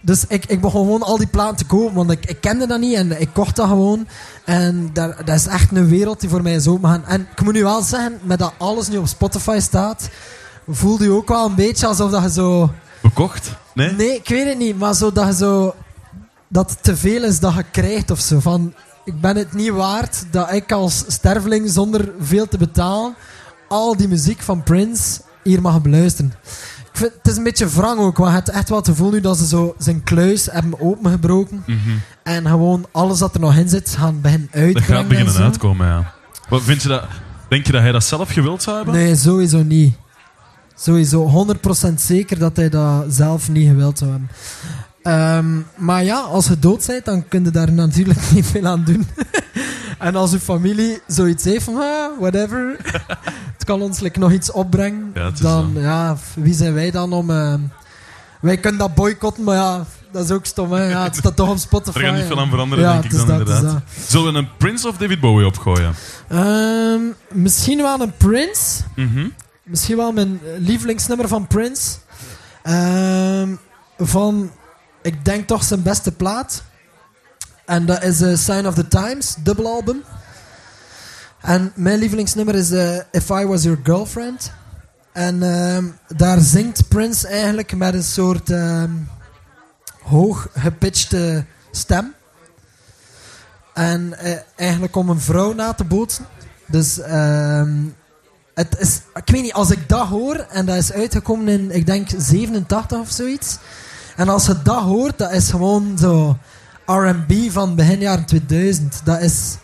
[0.00, 2.80] dus ik, ik begon gewoon al die platen te kopen, want ik, ik kende dat
[2.80, 4.06] niet en ik kocht dat gewoon.
[4.44, 7.04] En daar, dat is echt een wereld die voor mij is opengegaan.
[7.04, 10.08] En ik moet nu wel zeggen, met dat alles nu op Spotify staat,
[10.68, 12.70] voelde je ook wel een beetje alsof dat je zo...
[13.02, 13.50] Bekocht?
[13.74, 13.92] Nee?
[13.92, 15.74] Nee, ik weet het niet, maar zo dat je zo...
[16.48, 18.40] Dat het te veel is dat je krijgt of zo.
[18.40, 18.74] Van,
[19.06, 23.14] ik ben het niet waard dat ik als sterveling zonder veel te betalen
[23.68, 26.32] al die muziek van Prince hier mag beluisteren.
[26.92, 29.10] Ik vind, het is een beetje wrang ook, want je hebt echt wel het gevoel
[29.10, 31.78] nu dat ze zo zijn kluis hebben opengebroken Mhm.
[32.22, 34.74] en gewoon alles dat er nog in zit gaan beginnen uitbrengen.
[34.74, 36.12] Dat gaat en beginnen uitkomen, ja.
[36.48, 37.04] Wat vind je dat,
[37.48, 38.94] denk je dat hij dat zelf gewild zou hebben?
[38.94, 39.94] Nee, sowieso niet.
[40.78, 44.30] sowieso 100% zeker dat hij dat zelf niet gewild zou hebben.
[45.06, 48.84] Ehm, maar ja, als je dood bent, dan kun je daar natuurlijk niet veel aan
[48.84, 49.06] doen.
[49.98, 52.76] en als uw familie zoiets heeft van, ah, whatever,
[53.56, 55.80] het kan ons like, nog iets opbrengen, Ja, dan, zo.
[55.80, 57.30] ja, wie zijn wij dan om...
[57.30, 57.60] ehm,
[58.40, 60.72] wij kunnen dat boycotten, maar ja, dat is ook stom.
[60.72, 60.84] Hè?
[60.90, 61.98] Ja, het staat toch op Spotify.
[61.98, 63.82] Er gaat niet veel aan veranderen, ja, denk ik dan dat, inderdaad.
[64.06, 65.94] Zullen we een Prince of David Bowie opgooien?
[66.28, 67.00] Ehm,
[67.32, 68.82] misschien wel een Prince.
[68.96, 69.26] Mhm.
[69.62, 71.96] Misschien wel mijn lievelingsnummer van Prince.
[72.62, 73.48] Ehm,
[73.98, 74.50] van,
[75.06, 76.62] ik denk toch zijn beste plaat.
[77.64, 80.02] En dat is eh, Sign of the Times, dubbelalbum.
[81.40, 84.52] En mijn lievelingsnummer is eh, If I Was Your Girlfriend.
[85.12, 85.84] En ehm,
[86.16, 88.90] daar zingt Prince eigenlijk met een soort ehm,
[90.02, 92.14] hoog gepitchte stem.
[93.74, 96.26] En eh, eigenlijk om een vrouw na te bootsen.
[96.66, 97.84] Dus ehm,
[98.54, 101.86] het is, ik weet niet, als ik dat hoor, en dat is uitgekomen in, ik
[101.86, 103.58] denk, 87 of zoiets.
[104.16, 106.36] En als je dat hoort, dat is gewoon zo
[106.86, 109.00] R&B van begin jaren 2000.
[109.04, 109.56] Dat is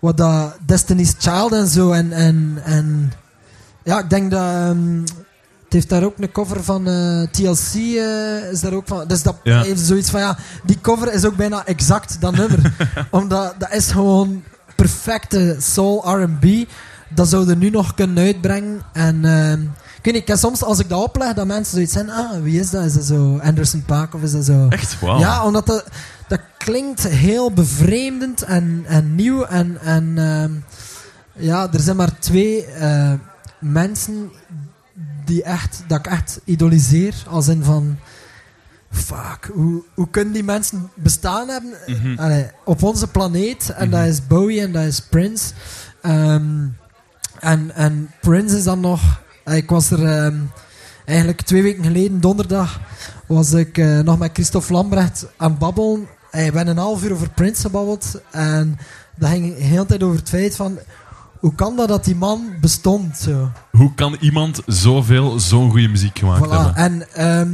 [0.00, 1.90] wat dat Destiny's Child en zo.
[1.92, 3.12] En, en, en
[3.82, 4.42] ja, ik denk dat...
[4.42, 5.00] ehm,
[5.64, 9.06] het heeft daar ook een cover van eh, TLC, eh, is daar ook van.
[9.08, 9.62] Dus dat Ja.
[9.62, 12.72] heeft zoiets van, ja, die cover is ook bijna exact dat nummer.
[13.10, 14.42] Omdat dat is gewoon
[14.76, 16.44] perfecte soul R&B.
[17.14, 18.80] Dat zouden nu nog kunnen uitbrengen.
[18.92, 21.92] En ehm, ik weet niet, ik heb soms als ik dat opleg, dat mensen zoiets
[21.92, 22.84] zijn, ah, wie is dat?
[22.84, 24.66] Is dat zo Anderson Paak of is dat zo...
[24.68, 25.00] Echt?
[25.00, 25.18] Wauw.
[25.18, 25.84] Ja, omdat dat,
[26.28, 29.44] dat klinkt heel bevreemdend en, en nieuw.
[29.44, 30.50] En, en ehm,
[31.32, 33.12] ja, er zijn maar twee eh,
[33.60, 34.30] mensen
[35.24, 37.14] die echt, dat ik echt idoliseer.
[37.28, 37.98] Als in van,
[38.90, 42.18] fuck, hoe, hoe kunnen die mensen bestaan hebben Mhm.
[42.20, 43.70] Allee, op onze planeet?
[43.76, 43.96] En Mhm.
[43.98, 45.52] dat is Bowie en dat is Prince.
[46.02, 46.66] Ehm,
[47.42, 49.20] en, en Prince is dan nog...
[49.44, 50.36] Ik was er ehm,
[51.04, 52.80] eigenlijk twee weken geleden, donderdag,
[53.26, 56.08] was ik eh, nog met Christophe Lambrecht aan het babbelen.
[56.30, 58.20] We hebben een half uur over Prince gebabbeld.
[58.30, 58.78] En
[59.16, 60.78] dat ging de hele tijd over het feit van...
[61.38, 63.18] Hoe kan dat dat die man bestond?
[63.18, 63.50] Zo?
[63.70, 66.50] Hoe kan iemand zoveel, zo'n goede muziek gemaakt Voilà.
[66.50, 66.74] hebben?
[66.74, 67.50] En ehm,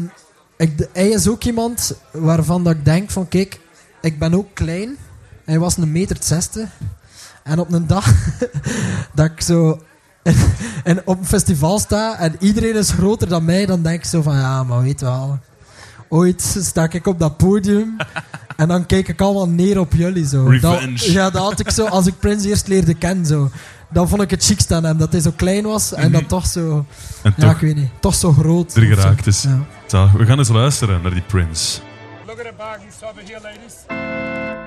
[0.57, 3.29] ik, hij is ook iemand waarvan dat ik denk van...
[3.29, 3.61] Kijk,
[4.01, 4.97] ik ben ook klein.
[5.45, 6.69] Hij was een meter zestig.
[7.49, 8.15] En op een dag
[9.15, 9.81] dat ik zo
[10.85, 14.23] en op een festival sta en iedereen is groter dan mij, dan denk ik zo
[14.23, 15.39] van ja, maar weet wel.
[16.09, 17.97] Ooit sta ik op dat podium
[18.57, 20.47] en dan kijk ik allemaal neer op jullie zo.
[20.47, 20.93] Revenge.
[20.93, 23.51] Dat, ja, dat had ik zo als ik Prince eerst leerde kennen zo.
[23.91, 26.47] Dan vond ik het chicst aan hem dat hij zo klein was en dan toch
[26.47, 26.87] zo,
[27.23, 28.75] En ja, toch ik weet niet, toch zo groot.
[28.75, 29.43] er geraakt is.
[29.43, 29.67] Ja.
[29.87, 31.81] Zo, we gaan eens luisteren naar die Prince.
[32.27, 34.58] Look at the bag he's over here, ladies.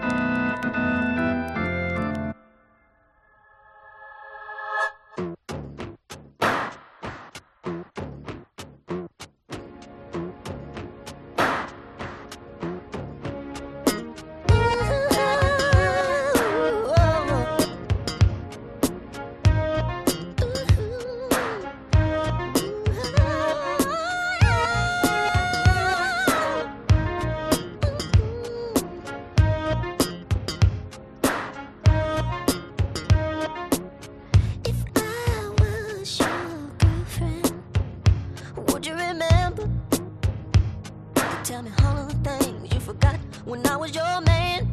[42.94, 44.68] Forgot when I was your man.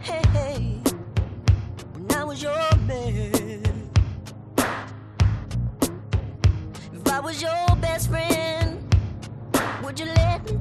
[0.00, 0.80] Hey, hey,
[1.92, 3.90] when I was your man.
[6.94, 8.78] If I was your best friend,
[9.82, 10.58] would you let me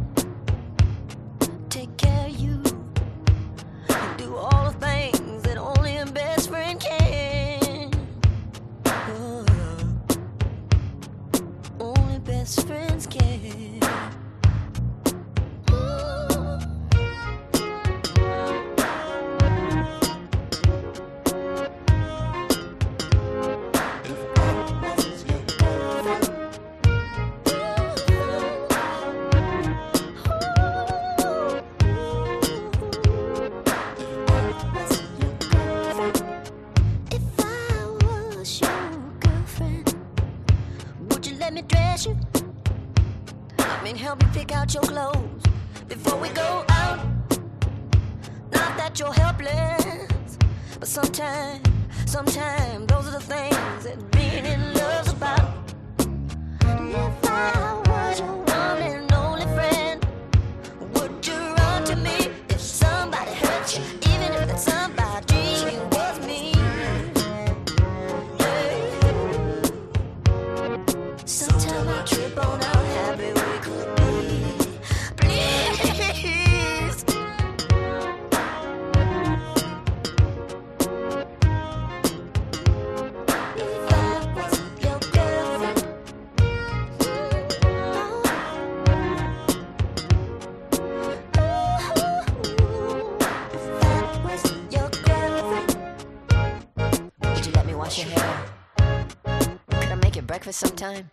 [100.80, 101.12] time.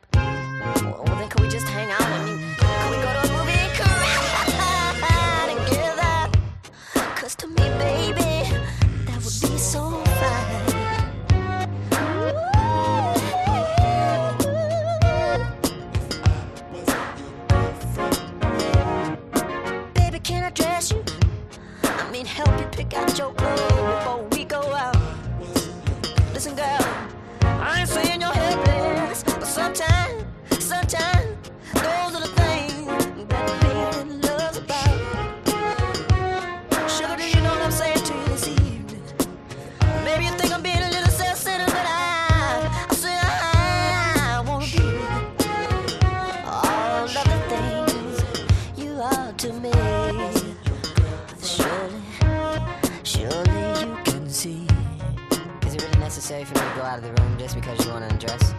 [56.96, 58.54] Out of the room just because you want to undress?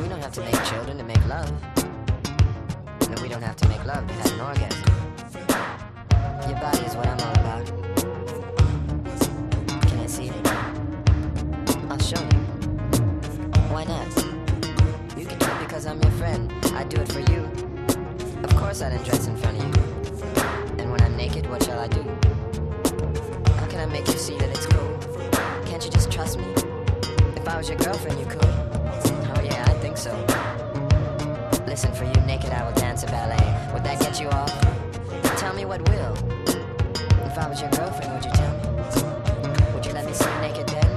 [0.00, 1.50] We don't have to make children to make love.
[3.10, 4.84] No, we don't have to make love to have an orgasm.
[6.48, 7.66] Your body is what I'm all about.
[9.88, 10.46] Can I see it?
[11.90, 12.42] I'll show you.
[13.72, 14.06] Why not?
[15.18, 16.52] You can do it because I'm your friend.
[16.74, 17.50] I'd do it for you.
[18.44, 19.72] Of course I'd undress in front of you.
[20.78, 22.02] And when I'm naked, what shall I do?
[23.56, 24.87] How can I make you see that it's cool?
[25.78, 26.44] Can't you just trust me?
[27.36, 28.42] If I was your girlfriend, you could.
[28.42, 30.10] Oh yeah, I think so.
[31.68, 33.38] Listen, for you naked, I will dance a ballet.
[33.72, 34.50] Would that get you off?
[35.38, 36.18] Tell me what will.
[37.30, 39.72] If I was your girlfriend, would you tell me?
[39.72, 40.90] Would you let me see you naked then?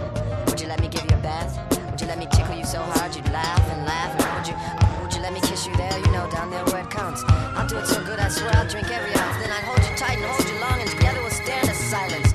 [0.47, 1.61] Would you let me give you a bath?
[1.91, 4.17] Would you let me tickle you so hard you'd laugh and laugh?
[4.17, 5.95] And would you, uh, would you let me kiss you there?
[5.99, 7.23] You know, down there where it counts.
[7.53, 9.37] I'll do it so good, I swear I'll drink every ounce.
[9.45, 12.33] Then I'd hold you tight and hold you long, and together we'll stand in silence.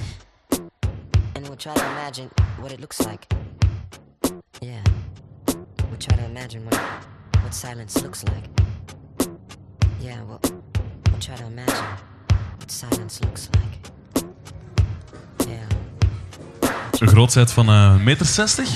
[1.34, 2.30] And we'll try to imagine
[2.60, 3.26] what it looks like.
[4.60, 4.80] Yeah.
[5.88, 6.80] We'll try to imagine what,
[7.42, 8.48] what silence looks like.
[10.00, 10.40] Yeah, well,
[11.10, 11.84] we'll try to imagine
[12.58, 13.90] what silence looks like.
[15.48, 17.00] Yeah.
[17.00, 18.68] Een grootheid van een meter 60?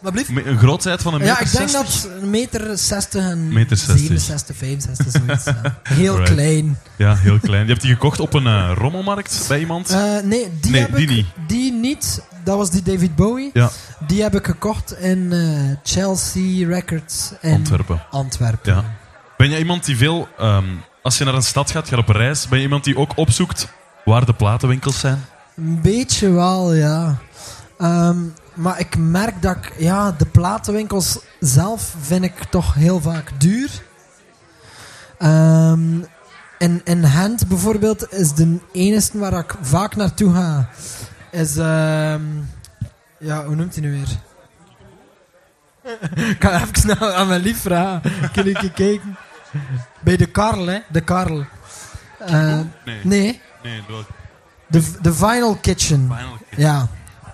[0.00, 0.30] Wat blieft?
[0.30, 2.02] Me- Een grootheid van een meter Ja, ik denk 60?
[2.02, 3.98] dat een meter 60 en Meter 60.
[3.98, 5.44] 67, 65, zoiets.
[5.44, 5.78] ja.
[5.94, 6.32] Heel Right.
[6.32, 6.78] klein.
[6.96, 7.62] Ja, heel klein.
[7.62, 9.90] Je hebt die gekocht op een eh, rommelmarkt bij iemand?
[9.90, 11.26] Eh, nee, die Nee, heb die ik, niet.
[11.46, 12.22] Die niet.
[12.48, 13.50] Dat was die David Bowie.
[13.52, 13.70] Ja,
[14.06, 18.02] Die heb ik gekocht in eh, Chelsea Records in Antwerpen.
[18.10, 18.74] Antwerpen.
[18.74, 18.84] Ja.
[19.36, 20.64] Ben jij iemand die veel, ehm,
[21.02, 23.68] als je naar een stad gaat, gaat op reis, ben je iemand die ook opzoekt
[24.04, 25.24] waar de platenwinkels zijn?
[25.56, 27.18] Een beetje wel, ja.
[27.78, 28.16] Ehm,
[28.54, 33.70] maar ik merk dat ik, ja, de platenwinkels zelf vind ik toch heel vaak duur.
[35.18, 36.00] Ehm,
[36.58, 40.68] in, in Gent bijvoorbeeld is de enige waar ik vaak naartoe ga,
[41.30, 42.22] is, ehm,
[43.18, 44.08] ja, hoe noemt hij nu weer?
[46.30, 48.12] ik ga even snel aan mijn lief vragen.
[48.32, 49.16] Kun je een keer kijken?
[50.00, 50.78] Bij de Karl, hè?
[50.88, 51.44] De Karl.
[52.18, 53.00] Eh, Nee.
[53.02, 53.82] nee, Nee,
[54.66, 56.10] de de, Vinyl Kitchen.
[56.14, 56.64] Vinyl Kitchen.
[56.66, 56.88] Ja,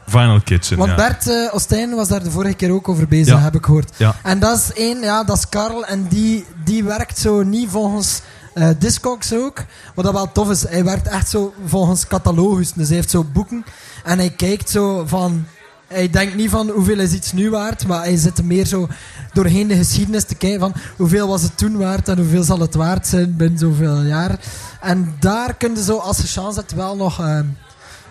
[0.06, 0.96] Vinyl Kitchen, want ja.
[0.96, 3.40] Bert uh, Ostijn was daar de vorige keer ook over bezig, Ja.
[3.40, 3.92] heb ik gehoord.
[3.96, 4.14] Ja.
[4.22, 5.84] En dat is één, ja, dat is Karel.
[5.86, 8.20] En die, die werkt zo niet volgens
[8.54, 9.64] eh Discogs ook.
[9.94, 12.72] Wat dat wel tof is, hij werkt echt zo volgens catalogus.
[12.72, 13.64] Dus hij heeft zo boeken.
[14.04, 15.44] En hij kijkt zo van...
[15.86, 18.88] Hij denkt niet van hoeveel is iets nu waard, maar hij zit meer zo
[19.32, 22.74] doorheen de geschiedenis te kijken van hoeveel was het toen waard en hoeveel zal het
[22.74, 24.38] waard zijn binnen zoveel jaar.
[24.80, 27.40] En daar kun je zo, als je chance hebt, wel nog eh,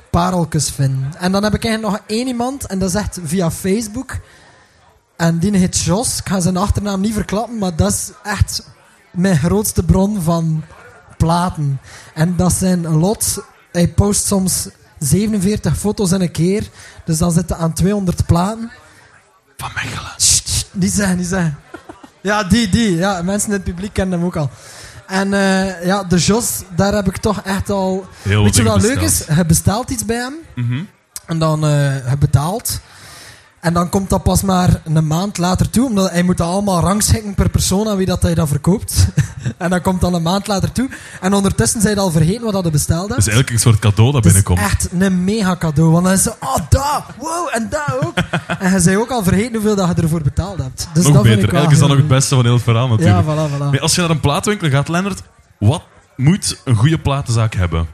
[0.09, 1.13] pareltjes vinden.
[1.19, 4.17] En dan heb ik eigenlijk nog één iemand, en dat is echt via Facebook.
[5.15, 6.17] En die heet Jos.
[6.17, 8.63] Ik ga zijn achternaam niet verklappen, maar dat is echt
[9.13, 10.63] mijn grootste bron van
[11.17, 11.79] platen.
[12.13, 13.39] En dat zijn lots.
[13.71, 14.67] Hij post soms
[14.99, 16.69] 47 foto's in een keer.
[17.05, 18.71] Dus dan zitten aan 200 platen.
[19.57, 20.11] Van Mechelen.
[20.17, 21.57] Sst, sst, niet zeggen, niet zeggen.
[22.21, 22.95] Ja, die, die.
[22.95, 24.49] Ja, mensen in het publiek kennen hem ook al.
[25.07, 28.07] En eh, ja, de Jos, daar heb ik toch echt al...
[28.21, 29.01] Heel Weet je wat leuk is?
[29.01, 29.37] besteld.
[29.37, 30.33] Je bestelt iets bij hem.
[30.55, 30.83] Mhm.
[31.25, 32.79] En dan je betaalt.
[33.63, 35.87] En dan komt dat pas maar een maand later toe.
[35.87, 38.93] Omdat hij moet dat allemaal rangschikken per persoon aan wie dat hij dat verkoopt.
[39.57, 40.89] En dat komt dan een maand later toe.
[41.21, 43.09] En ondertussen zijn je al vergeten wat dat je besteld hebt.
[43.09, 44.71] Dat is eigenlijk een soort cadeau dat Het is binnenkomt.
[44.71, 45.91] echt een mega cadeau.
[45.91, 48.13] Want dan is ze, oh, daar, wow, en daar ook.
[48.59, 50.87] en je bent ook al vergeten hoeveel dat je ervoor betaald hebt.
[50.93, 51.39] Dus nog dat beter.
[51.39, 53.27] Eigenlijk is dat nog het beste van heel het verhaal natuurlijk.
[53.27, 53.69] Ja, voilà, voilà.
[53.71, 55.21] Nee, als je naar een platenwinkel gaat, Lennart,
[55.59, 55.83] wat
[56.15, 57.87] moet een goede platenzaak hebben?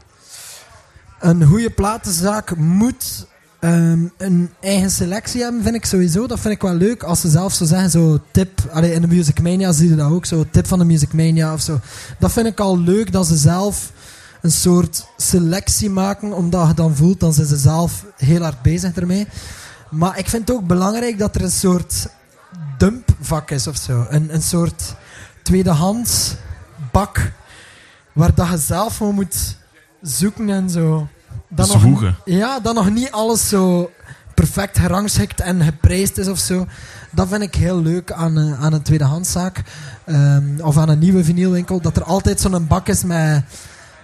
[1.20, 3.26] Een goede platenzaak moet
[3.60, 6.26] ehm, een eigen selectie hebben, vind ik sowieso.
[6.26, 7.02] Dat vind ik wel leuk.
[7.02, 8.60] Als ze zelf zo zeggen, zo tip.
[8.72, 11.52] Allee, in de Music Mania zie je dat ook, zo tip van de Music Mania
[11.52, 11.80] of zo.
[12.18, 13.92] Dat vind ik al leuk, dat ze zelf
[14.40, 18.94] een soort selectie maken, omdat je dan voelt, dan zijn ze zelf heel hard bezig
[18.94, 19.26] ermee.
[19.90, 22.06] Maar ik vind het ook belangrijk dat er een soort
[22.78, 24.06] dumpvak is of zo.
[24.08, 24.94] Een, een soort
[25.42, 26.34] tweedehands
[26.92, 27.32] bak,
[28.12, 29.56] waar dat je zelf gewoon moet
[30.02, 31.08] zoeken en zo.
[31.56, 33.90] Dan nog- ja, dat nog niet alles zo
[34.34, 36.66] perfect gerangschikt en geprijsd is of zo.
[37.10, 39.62] Dat vind ik heel leuk aan, eh, aan een tweedehandszaak.
[40.04, 41.80] Ehm, of aan een nieuwe vinylwinkel.
[41.80, 43.44] Dat er altijd zo'n bak is met,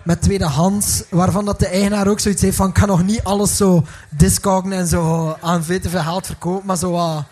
[0.05, 1.03] met tweedehands.
[1.11, 2.69] Waarvan dat de eigenaar ook zoiets heeft van...
[2.69, 6.67] Ik kan nog niet alles zo discogen en zo aan veel te veel geld verkopen.
[6.67, 7.25] Maar zo.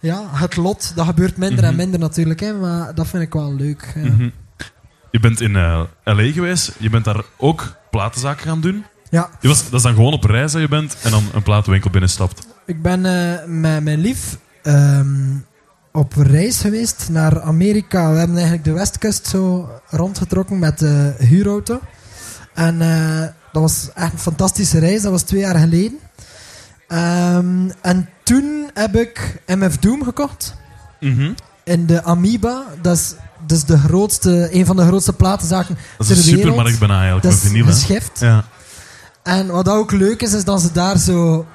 [0.00, 0.92] Ja, het lot.
[0.94, 1.76] Dat gebeurt minder en Mhm.
[1.78, 2.40] minder natuurlijk.
[2.40, 3.92] Hè, maar dat vind ik wel leuk.
[3.94, 4.10] Ja.
[4.10, 4.28] Mhm.
[5.10, 6.32] Je bent in eh, L.A.
[6.32, 6.72] geweest.
[6.78, 8.84] Je bent daar ook platenzaken gaan doen.
[9.10, 9.30] Ja.
[9.40, 12.46] Was, dat is dan gewoon op reis dat je bent en dan een platenwinkel binnenstapt.
[12.66, 15.36] Ik ben eh, met mijn lief ehm,
[15.92, 18.10] op reis geweest naar Amerika.
[18.12, 21.80] We hebben eigenlijk de westkust zo rondgetrokken met de huurauto.
[22.54, 23.20] En eh,
[23.52, 25.02] dat was echt een fantastische reis.
[25.02, 25.98] Dat was twee jaar geleden.
[26.88, 30.54] Ehm, en toen heb ik MF Doom gekocht.
[31.00, 31.30] Mhm.
[31.64, 32.64] In de Amoeba.
[32.82, 33.14] Dat is,
[33.46, 36.44] dat is de grootste, een van de grootste platenzaken Dat is een ter wereld.
[36.44, 38.20] supermarkt bijna eigenlijk, Dat is geschift.
[38.20, 38.44] Ja.
[39.28, 41.46] En wat ook leuk is, is dat ze daar zo...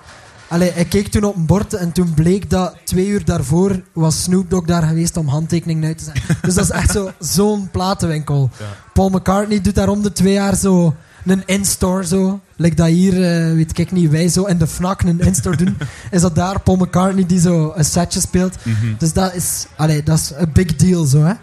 [0.47, 4.23] Allee, ik keek toen op een bord en toen bleek dat twee uur daarvoor was
[4.23, 6.37] Snoop Dogg daar geweest om handtekeningen uit te zetten.
[6.41, 8.49] dus dat is echt zo- zo'n platenwinkel.
[8.59, 8.65] Ja.
[8.93, 10.95] Paul McCartney doet daar om de twee jaar zo
[11.25, 12.39] een in-store zo.
[12.55, 15.77] Like dat hier, eh, weet ik niet, wij zo in de FNAC een in-store doen.
[16.11, 18.55] Is dat daar Paul McCartney die zo een setje speelt.
[18.63, 18.93] Mhm.
[18.97, 21.33] Dus dat is, allee, dat is een big deal zo, hè.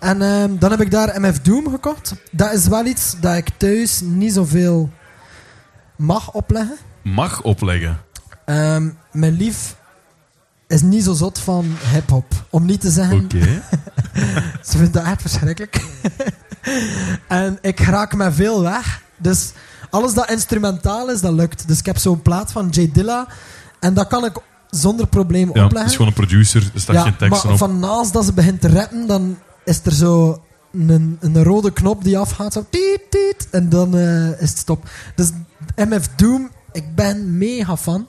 [0.00, 2.14] En ehm, dan heb ik daar MF Doom gekocht.
[2.30, 4.90] Dat is wel iets dat ik thuis niet zoveel
[6.02, 6.76] mag opleggen.
[7.02, 8.00] Mag opleggen.
[8.44, 9.76] Ehm, mijn lief
[10.66, 12.24] is niet zo zot van hip-hop.
[12.50, 13.62] Om niet te zeggen, Oké.
[14.68, 15.84] ze vindt dat echt verschrikkelijk.
[17.28, 19.02] en ik raak met veel weg.
[19.16, 19.52] Dus
[19.90, 21.68] alles dat instrumentaal is, dat lukt.
[21.68, 23.26] Dus ik heb zo'n plaat van J Dilla.
[23.80, 24.32] En dat kan ik
[24.70, 25.90] zonder probleem Ja, het opleggen.
[25.90, 27.58] is gewoon een producer, er staat geen teksten maar op.
[27.58, 30.42] van naast dat ze begint te rappen, dan is er zo
[30.72, 32.52] een, een rode knop die afgaat.
[32.52, 34.88] Zo tiet, tiet, en dan eh, is het stop.
[35.14, 35.30] Dus
[35.76, 38.06] MF Doom, ik ben mega fan.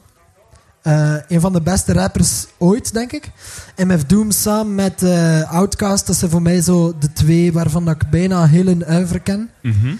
[0.81, 3.31] Eh, een van de beste rappers ooit, denk ik.
[3.77, 7.95] MF Doom samen met eh Outkast, dat zijn voor mij zo de twee waarvan dat
[7.95, 9.49] ik bijna heel een uiver ken.
[9.61, 9.95] Mhm.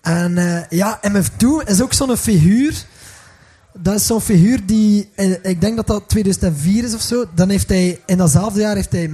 [0.00, 2.84] En eh, ja, MF Doom is ook zo'n figuur.
[3.78, 5.10] Dat is zo'n figuur die,
[5.42, 7.24] ik denk dat dat 2004 is of zo.
[7.34, 9.10] Dan heeft hij, in datzelfde jaar heeft hij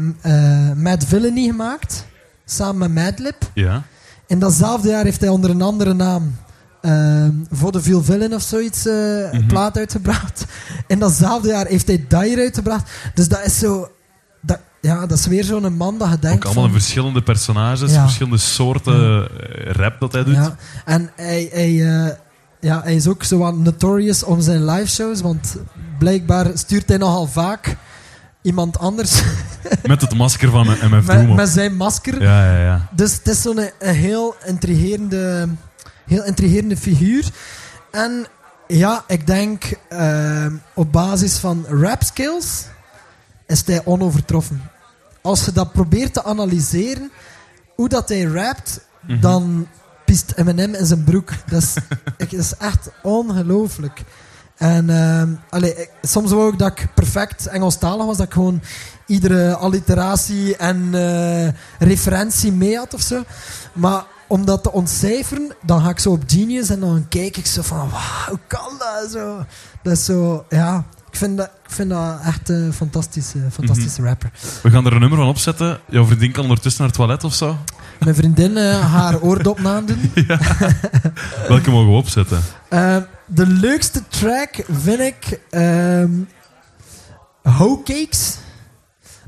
[0.76, 2.04] Mad Villainy gemaakt.
[2.44, 3.50] Samen met Madlib.
[3.54, 3.82] Ja.
[4.26, 6.34] In datzelfde jaar heeft hij onder een andere naam
[6.82, 8.94] ehm voor de Veel Villain of zoiets eh,
[9.32, 9.46] Mhm.
[9.46, 10.44] plaat uitgebracht.
[10.86, 12.90] In datzelfde jaar heeft hij Dire uitgebracht.
[13.14, 13.88] Dus dat is zo...
[14.40, 17.92] Dat, ja, dat is weer zo'n man dat je denkt Ook allemaal van- verschillende personages,
[17.92, 18.02] Ja.
[18.02, 20.34] verschillende soorten eh, rap dat hij doet.
[20.34, 21.68] Ja, en hij, hij,
[22.06, 22.14] eh,
[22.60, 25.56] ja, hij is ook zo wat notorious om zijn live shows, want
[25.98, 27.76] blijkbaar stuurt hij nogal vaak
[28.42, 29.22] iemand anders
[29.86, 32.22] Met het masker van MF Doom met, met zijn masker.
[32.22, 32.88] Ja, ja, ja.
[32.96, 35.48] Dus het is zo'n heel intrigerende,
[36.10, 37.30] heel intrigerende figuur.
[37.90, 38.26] En
[38.66, 42.64] ja, ik denk eh, op basis van rap skills
[43.46, 44.70] is hij onovertroffen.
[45.22, 47.10] Als je dat probeert te analyseren,
[47.74, 49.20] hoe dat hij rapt, Mhm.
[49.20, 49.66] dan
[50.04, 51.30] piest Eminem in zijn broek.
[51.48, 51.74] Dat is,
[52.16, 54.02] ik, dat is echt ongelooflijk.
[54.56, 58.62] En ehm, allee, ik- soms wou ik dat ik perfect Engelstalig was, dat ik gewoon
[59.06, 61.48] iedere alliteratie en eh,
[61.88, 63.22] referentie mee had of zo.
[63.72, 67.46] Maar om dat te ontcijferen, dan ga ik zo op Genius en dan kijk ik
[67.46, 69.44] zo van, wauw, hoe kan dat zo?
[69.82, 74.30] Dat is zo, ja, ik vind dat, ik vind dat echt een fantastische, fantastische rapper.
[74.62, 75.80] We gaan er een nummer van opzetten.
[75.88, 77.56] Jouw vriendin kan ondertussen naar het toilet of zo.
[78.04, 80.12] Mijn vriendin eh, haar oordop nadoen.
[81.48, 82.42] Welke mogen we opzetten?
[82.68, 85.40] Ehm, de leukste track vind ik
[87.42, 88.36] Hoe Cakes.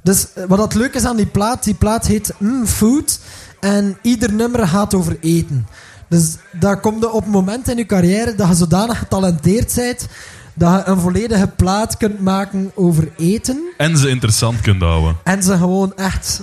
[0.03, 3.20] Dus eh, wat dat leuk is aan die plaat, die plaat heet mm, Food.
[3.62, 5.66] En ieder nummer gaat over eten.
[6.08, 10.08] Dus daar komt op een moment in je carrière dat je zodanig getalenteerd bent
[10.54, 13.72] dat je een volledige plaat kunt maken over eten.
[13.76, 15.16] En ze interessant kunt houden.
[15.24, 16.42] En ze gewoon echt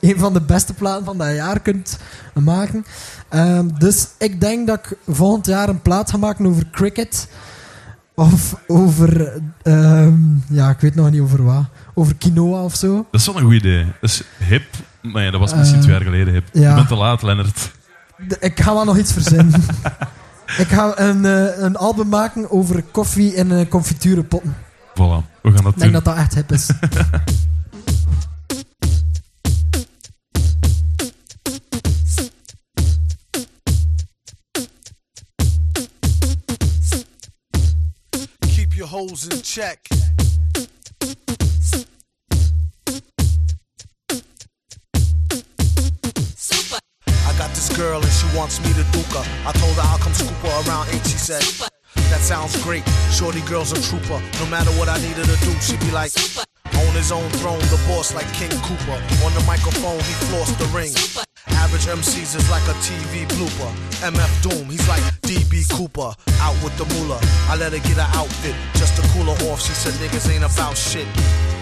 [0.00, 1.98] een van de beste platen van dat jaar kunt
[2.34, 2.84] maken.
[3.28, 7.28] Ehm, dus ik denk dat ik volgend jaar een plaat ga maken over cricket.
[8.14, 10.14] Of over, ehm,
[10.48, 11.64] ja, ik weet nog niet over wat.
[11.98, 13.06] Over quinoa of zo.
[13.10, 13.84] Dat is wel een goed idee.
[14.00, 14.64] Dat is hip,
[15.02, 16.44] maar ja, dat was misschien Eh, twee jaar geleden hip.
[16.52, 16.68] ja.
[16.68, 17.70] Je bent te laat, Lennart.
[18.28, 19.62] De- ik ga wel nog iets verzinnen.
[20.62, 24.56] ik ga een, eh, een album maken over koffie in uh, confiturenpotten.
[24.90, 24.96] Voilà,
[25.42, 25.72] we gaan dat Ik doen.
[25.78, 26.70] denk dat dat echt hip is.
[38.54, 39.78] Keep your hoes in check.
[47.78, 49.24] Girl and she wants me to duke her.
[49.46, 50.94] I told her I'll come scoop her around 8.
[51.06, 51.42] She said,
[52.10, 52.82] That sounds great.
[53.12, 54.20] Shorty girl's a trooper.
[54.42, 56.10] No matter what I need her to do, she'd be like,
[56.74, 58.98] On his own throne, the boss like King Cooper.
[59.24, 60.92] On the microphone, he flossed the ring.
[61.68, 63.70] Average MCs is like a TV blooper.
[64.00, 66.12] MF Doom, he's like DB Cooper.
[66.40, 67.20] Out with the moolah.
[67.48, 69.60] I let her get her outfit just to cool her off.
[69.60, 71.06] She said niggas ain't about shit.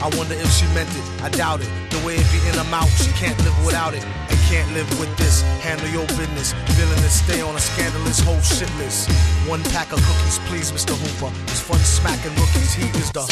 [0.03, 1.05] I wonder if she meant it.
[1.23, 1.71] I doubt it.
[1.91, 4.05] The way it be in her mouth, she can't live without it.
[4.05, 5.43] And can't live with this.
[5.65, 6.53] Handle your business.
[6.77, 9.11] Villainous, stay on a scandalous whole shit list.
[9.49, 10.95] One pack of cookies, please, Mr.
[10.95, 11.33] Hooper.
[11.45, 12.75] It's fun smacking rookies.
[12.75, 13.25] He is the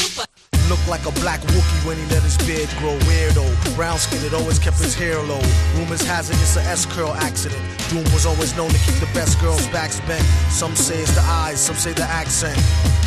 [0.68, 3.44] Look like a black Wookie when he let his beard grow weirdo.
[3.76, 5.42] Brown skin, it always kept his hair low.
[5.76, 7.60] Rumors has it it's a S curl accident.
[7.90, 10.24] Doom was always known to keep the best girls' backs bent.
[10.48, 12.56] Some say it's the eyes, some say the accent.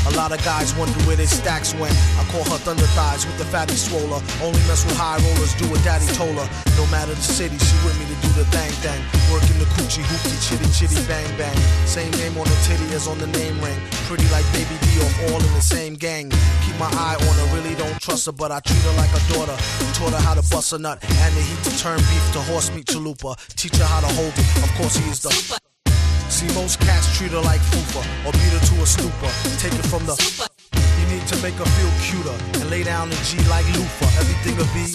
[0.05, 1.97] A lot of guys wonder where their stacks went.
[2.21, 4.21] I call her thunder thighs with the fatty swoller.
[4.39, 6.47] Only mess with high rollers, do what daddy told her.
[6.77, 9.01] No matter the city, she with me to do the thang thang.
[9.33, 11.57] Working the coochie hoopty chitty chitty bang bang.
[11.89, 13.81] Same name on the titty as on the name ring.
[14.05, 16.29] Pretty like baby D or all in the same gang.
[16.65, 19.21] Keep my eye on her, really don't trust her, but I treat her like a
[19.33, 19.55] daughter.
[19.93, 22.73] Taught her how to bust a nut and the heat to turn beef to horse
[22.73, 23.37] meat chalupa.
[23.55, 24.47] Teach her how to hold it.
[24.63, 25.29] Of course he is the
[26.29, 29.31] See, most cats treat her like fufa or beat her to a stupor.
[29.57, 30.15] Take it from the.
[30.99, 34.19] You need to make her feel cuter and lay down the G like loofah.
[34.19, 34.85] Everything will be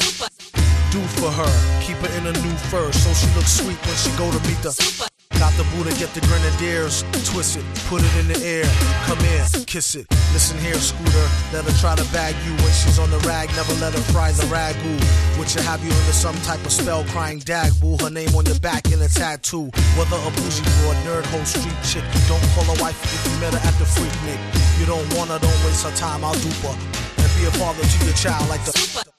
[0.93, 1.53] do for her.
[1.83, 4.61] Keep her in a new fur so she looks sweet when she go to meet
[4.63, 5.12] the.
[5.43, 8.63] Got the Buddha, get the grenadiers, twist it, put it in the air.
[9.11, 10.07] Come here, kiss it.
[10.31, 11.27] Listen here, Scooter.
[11.53, 13.51] Let her try to bag you when she's on the rag.
[13.59, 14.95] Never let her fry the ragu.
[15.41, 17.97] Which will have you under some type of spell crying dag boo.
[17.99, 19.67] Her name on your back in a tattoo.
[19.99, 22.07] Whether a bougie broad, nerd, hoe, street chick.
[22.15, 24.39] you Don't call her wife if you met her at the freak nick.
[24.79, 26.77] You don't want her, don't waste her time, I'll dupe her.
[27.19, 29.12] And be a father to your child like the.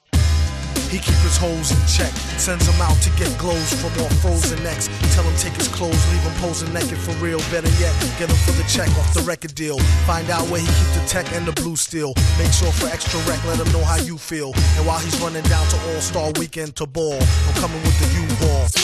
[0.94, 4.62] He keep his hoes in check, sends them out to get glows from all frozen
[4.62, 4.86] necks.
[5.12, 7.40] Tell him take his clothes, leave him posing naked for real.
[7.50, 9.80] Better yet, get him for the check off the record deal.
[10.06, 12.14] Find out where he keep the tech and the blue steel.
[12.38, 14.52] Make sure for extra rec, let him know how you feel.
[14.78, 18.06] And while he's running down to All Star Weekend to ball, I'm coming with the
[18.14, 18.83] U-Ball.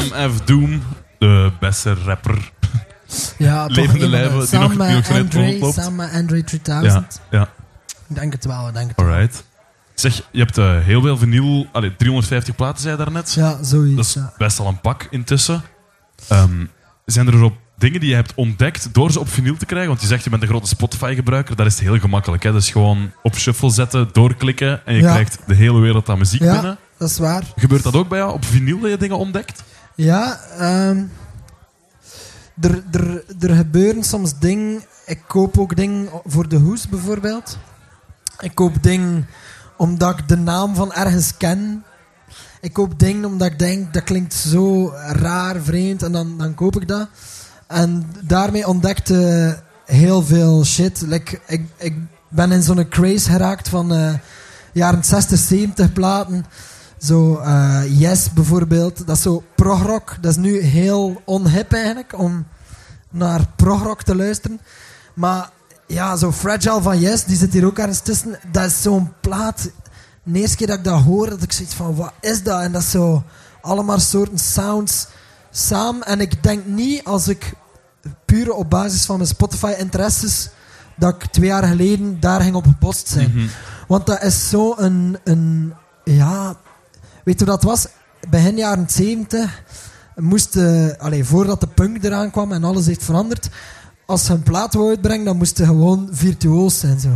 [0.00, 0.82] MF Doom,
[1.18, 2.52] de beste rapper.
[3.38, 5.74] Ja, Levende lijven die nog- die nog zo net Andre, rondloopt.
[5.74, 7.20] Samen met Andre 3000.
[7.30, 7.48] Ja, ja.
[8.08, 9.06] Ik denk het wel, ik denk het wel.
[9.06, 9.44] Alright.
[9.94, 11.66] Zeg, je hebt eh, heel veel vinyl...
[11.72, 13.32] Allee, 350 platen, zei je daarnet.
[13.34, 13.96] Ja, zoiets.
[13.96, 14.32] Dat is ja.
[14.38, 15.62] best al een pak intussen.
[16.28, 16.64] Ehm,
[17.04, 19.88] zijn er op dingen die je hebt ontdekt door ze op vinyl te krijgen?
[19.88, 21.56] Want je zegt je bent een grote Spotify-gebruiker.
[21.56, 22.42] Dat is heel gemakkelijk.
[22.42, 22.52] Hè?
[22.52, 25.10] Dat is gewoon op shuffle zetten, doorklikken en je Ja.
[25.12, 26.52] krijgt de hele wereld aan muziek Ja.
[26.52, 26.78] binnen.
[26.98, 27.42] Dat is waar.
[27.56, 29.62] Gebeurt dat ook bij jou op vinyl dat je dingen ontdekt?
[30.00, 31.04] Ja, ehm,
[32.60, 34.82] er, er, er gebeuren soms dingen.
[35.06, 37.58] Ik koop ook dingen voor de hoes bijvoorbeeld.
[38.38, 39.26] Ik koop dingen
[39.76, 41.84] omdat ik de naam van ergens ken.
[42.60, 46.80] Ik koop dingen omdat ik denk dat klinkt zo raar, vreemd en dan, dan koop
[46.80, 47.08] ik dat.
[47.66, 51.04] En daarmee ontdekte heel veel shit.
[51.12, 51.40] Ik,
[51.76, 51.94] ik
[52.28, 54.14] ben in zo'n craze geraakt van eh,
[54.72, 56.44] jaren 60, 70 platen.
[57.00, 60.16] Zo, eh, Yes bijvoorbeeld, dat is zo progrock.
[60.20, 62.46] Dat is nu heel onhip eigenlijk om
[63.10, 64.60] naar progrock te luisteren.
[65.14, 65.50] Maar
[65.86, 68.38] ja, zo Fragile van Yes, die zit hier ook ergens tussen.
[68.52, 69.70] Dat is zo'n plaat.
[70.22, 72.60] De eerste keer dat ik dat hoor, dat ik zoiets van, wat is dat?
[72.60, 73.22] En dat is zo
[73.60, 75.06] allemaal soorten sounds
[75.50, 76.06] samen.
[76.06, 77.52] En ik denk niet als ik
[78.24, 80.50] puur op basis van mijn Spotify-interesses
[80.96, 83.50] dat ik twee jaar geleden daar ging op gebost zijn.
[83.88, 85.74] Want dat is zo een, een
[86.04, 86.56] ja,
[87.24, 87.86] weet je wat dat was?
[88.30, 89.62] Begin jaren 70
[90.16, 93.48] moest, eh, allee, voordat de punk eraan kwam en alles heeft veranderd,
[94.06, 97.00] als ze een plaat wou uitbrengen, dan moest ze gewoon virtuoos zijn.
[97.00, 97.10] Zo.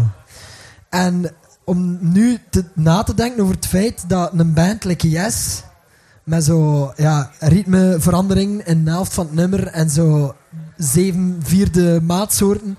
[0.89, 1.31] En
[1.65, 2.39] om nu
[2.75, 5.63] na te denken over het feit dat een band like Yes,
[6.25, 10.35] met zo ja, ritmeverandering in de helft van het nummer en zo
[10.77, 12.79] zeven vierde maatsoorten,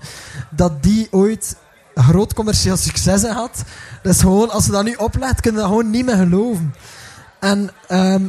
[0.50, 1.56] dat die ooit
[1.94, 3.64] groot commercieel succes had.
[4.02, 6.74] Dat is gewoon, als je dat nu oplegt, kun je dat gewoon niet meer geloven.
[7.40, 8.22] En ehm,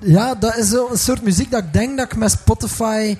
[0.00, 3.16] ja, dat is zo een soort muziek dat ik denk dat ik met Spotify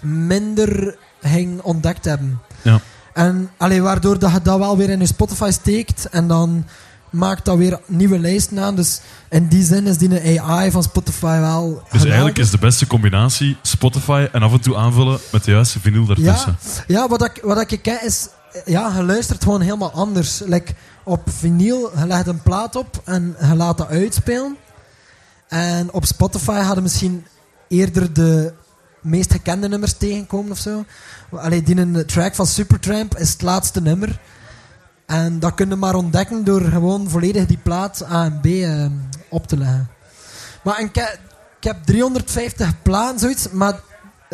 [0.00, 2.40] minder ging ontdekt hebben.
[2.62, 2.80] Ja.
[3.12, 6.66] En allee, waardoor dat je dat wel weer in je Spotify steekt en dan
[7.10, 8.76] maakt dat weer nieuwe lijsten aan.
[8.76, 11.68] Dus in die zin is die AI van Spotify wel.
[11.68, 12.06] Dus geweldig.
[12.08, 16.06] eigenlijk is de beste combinatie Spotify en af en toe aanvullen met de juiste vinyl
[16.08, 16.56] Ja, daartussen.
[16.86, 18.28] ja wat, ik, wat ik ken is...
[18.64, 20.42] Ja, je luistert gewoon helemaal anders.
[20.44, 20.72] Like,
[21.04, 24.56] op vinyl, je legt een plaat op en je laat dat uitspelen.
[25.48, 27.26] En op Spotify hadden misschien
[27.68, 28.52] eerder de
[29.00, 30.84] meest gekende nummers tegenkomen of zo.
[31.30, 34.20] Allee, die een track van Supertramp is het laatste nummer.
[35.06, 38.86] En dat kun je maar ontdekken door gewoon volledig die plaat A en B eh,
[39.30, 39.88] op te leggen.
[40.64, 41.18] Maar ik, heb-
[41.58, 43.80] ik heb 350 platen, zoiets, maar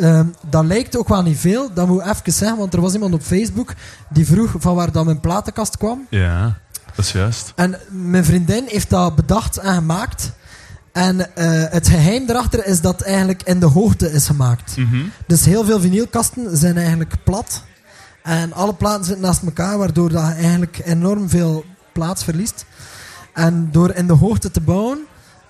[0.01, 1.72] ehm, dat lijkt ook wel niet veel.
[1.74, 3.72] Dat moet ik even zeggen, want er was iemand op Facebook
[4.09, 6.07] die vroeg van waar dat mijn platenkast kwam.
[6.11, 6.59] Ja,
[6.94, 7.53] dat is juist.
[7.57, 10.32] En mijn vriendin heeft dat bedacht en gemaakt.
[10.92, 14.76] En eh, het geheim erachter is dat het eigenlijk in de hoogte is gemaakt.
[14.76, 15.05] Mhm.
[15.26, 17.62] Dus heel veel vinylkasten zijn eigenlijk plat.
[18.22, 22.64] En alle platen zitten naast elkaar, waardoor dat eigenlijk enorm veel plaats verliest.
[23.32, 24.99] En door in de hoogte te bouwen,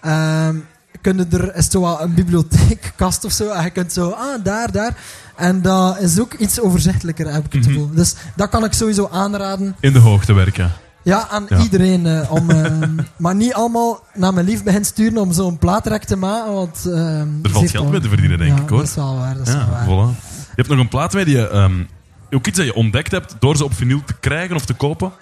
[0.00, 0.56] ehm
[1.00, 3.50] kun je er is zo wel een bibliotheekkast of zo.
[3.50, 4.96] En je kunt zo, ah, daar, daar.
[5.36, 7.72] En dat is ook iets overzichtelijker, heb ik het Mhm.
[7.72, 7.90] gevoel.
[7.94, 9.76] Dus dat kan ik sowieso aanraden.
[9.80, 10.72] In de hoogte werken.
[11.02, 11.58] Ja, aan Ja.
[11.58, 12.06] iedereen.
[12.06, 16.16] eh, om, ehm, maar niet allemaal naar mijn lief begint sturen om zo'n plaatrek te
[16.16, 16.52] maken.
[16.52, 18.78] Want, ehm, Er valt geld mee te verdienen, denk Ja, ik hoor.
[18.78, 19.36] Dat is wel waar.
[19.36, 19.84] Dat is wel Ja, waar.
[19.84, 20.18] voilà.
[20.38, 21.48] Je hebt nog een plaat mee die je...
[21.48, 21.82] ehm,
[22.30, 25.12] ook iets dat je ontdekt hebt door ze op vinyl te krijgen of te kopen.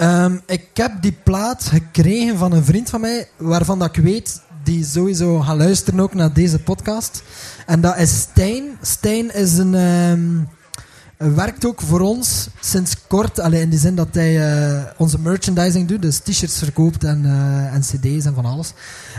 [0.47, 4.85] Ik heb die plaat gekregen van een vriend van mij, waarvan dat ik weet, die
[4.85, 7.23] sowieso gaat luisteren ook naar deze podcast.
[7.67, 8.65] En dat is Stijn.
[8.83, 14.09] Stijn is een, ehm, werkt ook voor ons sinds kort, alleen in die zin dat
[14.13, 18.73] hij eh, onze merchandising doet, dus t-shirts verkoopt en, eh, en cd's en van alles.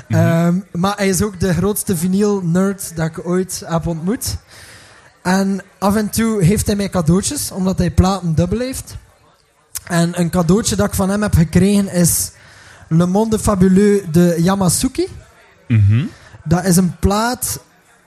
[0.07, 4.35] Ehm, maar hij is ook de grootste vinyl-nerd dat ik ooit heb ontmoet.
[5.23, 8.95] En af en toe heeft hij mij cadeautjes, omdat hij platen dubbel heeft.
[9.87, 12.31] En een cadeautje dat ik van hem heb gekregen is
[12.87, 15.07] Le Monde Fabuleux de Yamasuki.
[15.67, 16.03] Mhm.
[16.43, 17.59] Dat is een plaat.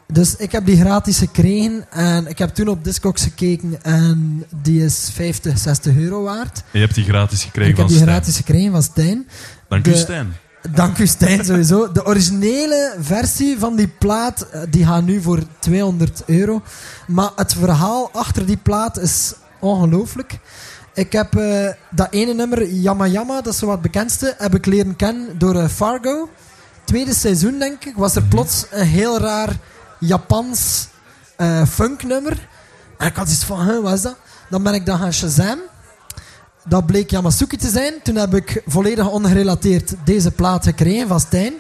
[0.07, 1.91] Dus ik heb die gratis gekregen.
[1.91, 3.83] En ik heb toen op Discogs gekeken.
[3.83, 6.63] En die is 50, 60 euro waard.
[6.71, 8.17] Je hebt die gratis En gekregen ik heb van die Stijn.
[8.17, 9.29] gratis gekregen van Stijn.
[9.69, 10.33] Dank u, Stijn.
[10.71, 11.93] Dank u Stijn, sowieso.
[11.93, 16.63] De originele versie van die plaat, eh, die gaat nu voor 200 euro.
[17.07, 20.39] Maar het verhaal achter die plaat is ongelooflijk.
[20.95, 24.67] Ik heb eh, dat ene nummer, Yama Yama, dat is zo wat bekendste, heb ik
[24.67, 26.29] leren kennen door eh, Fargo.
[26.91, 29.57] Tweede seizoen, denk ik, was er plots een heel raar
[29.99, 30.89] Japans
[31.37, 32.49] eh funknummer.
[32.99, 34.17] En ik had iets van, wat is dat?
[34.49, 35.59] Dan ben ik dan gaan Shazam.
[36.65, 37.95] Dat bleek Yamasuki te zijn.
[38.03, 41.53] Toen heb ik volledig ongerelateerd deze plaat gekregen van Stijn.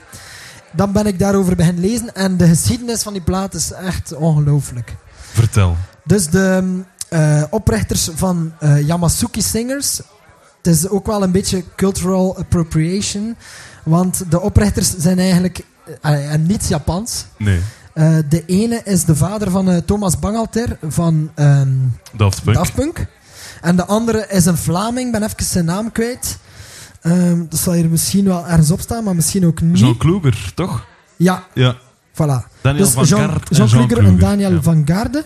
[0.72, 2.14] Dan ben ik daarover beginnen lezen.
[2.14, 4.97] En de geschiedenis van die plaat is echt ongelooflijk.
[5.33, 5.76] Vertel.
[6.05, 10.01] Dus de eh, oprichters van eh, Yamasuki Singers.
[10.57, 13.37] Het is ook wel een beetje cultural appropriation.
[13.85, 15.64] Want de oprichters zijn eigenlijk
[16.01, 17.24] eh, eh, niet Japans.
[17.37, 17.61] Nee.
[17.93, 21.68] Eh, de ene is de vader van eh, Thomas Bangalter van ehm,
[22.12, 22.57] Daft Punk.
[22.57, 23.07] Daft Punk.
[23.61, 26.39] En de andere is een Vlaming, ik ben even zijn naam kwijt.
[27.01, 29.78] Ehm, dat zal hier misschien wel ergens op staan, maar misschien ook niet.
[29.78, 30.87] Jean Kluber, toch?
[31.16, 31.76] Ja, Ja.
[32.12, 32.49] voilà.
[32.61, 34.62] Daniel dus van Jean, Jean en Jean Kluger en Kluger, Daniel ja.
[34.62, 35.24] van Garde.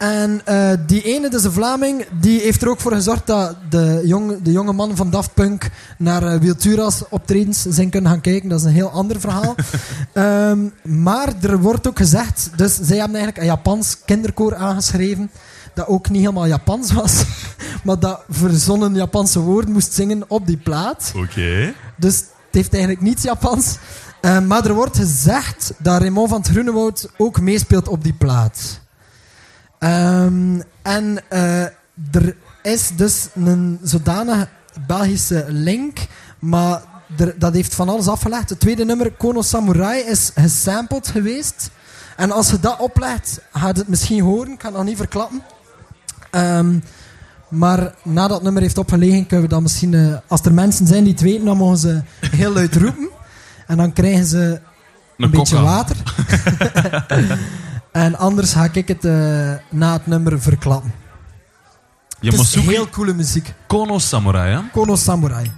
[0.00, 4.02] En eh, die ene, dus een Vlaming, die heeft er ook voor gezorgd dat de
[4.04, 8.48] jonge, de jonge man van Daft Punk naar uh, Wilturas optredens zijn kunnen gaan kijken.
[8.48, 9.54] Dat is een heel ander verhaal.
[10.12, 15.30] Ehm, maar er wordt ook gezegd, dus zij hebben eigenlijk een Japans kinderkoor aangeschreven,
[15.74, 17.24] dat ook niet helemaal Japans was,
[17.84, 21.12] maar dat verzonnen Japanse woorden moest zingen op die plaat.
[21.16, 21.74] Oké.
[21.96, 23.76] Dus het heeft eigenlijk niets Japans.
[24.20, 28.80] Eh, maar er wordt gezegd dat Raymond van het Groenewoud ook meespeelt op die plaat.
[29.80, 31.62] Ehm, en eh,
[32.10, 34.48] er is dus een zodanig
[34.86, 35.98] Belgische link,
[36.38, 36.82] maar
[37.16, 38.48] er, dat heeft van alles afgelegd.
[38.50, 41.70] Het tweede nummer, Kono Samurai, is gesampled geweest.
[42.16, 44.52] En als je dat oplegt, gaat het misschien horen.
[44.52, 45.42] Ik het nog niet verklappen.
[46.30, 46.78] Ehm,
[47.48, 49.94] maar nadat het nummer heeft opgelegen, kunnen we dan misschien...
[49.94, 53.08] eh, als er mensen zijn die het weten, dan mogen ze heel luid roepen.
[53.66, 54.60] En dan krijgen ze
[55.16, 55.96] een, Een beetje water.
[57.92, 59.12] en anders ga ik het eh,
[59.70, 60.92] na het nummer verklappen.
[62.20, 63.54] Het is heel coole muziek.
[63.66, 64.60] Kono Samurai, hè?
[64.72, 65.50] Kono Samurai.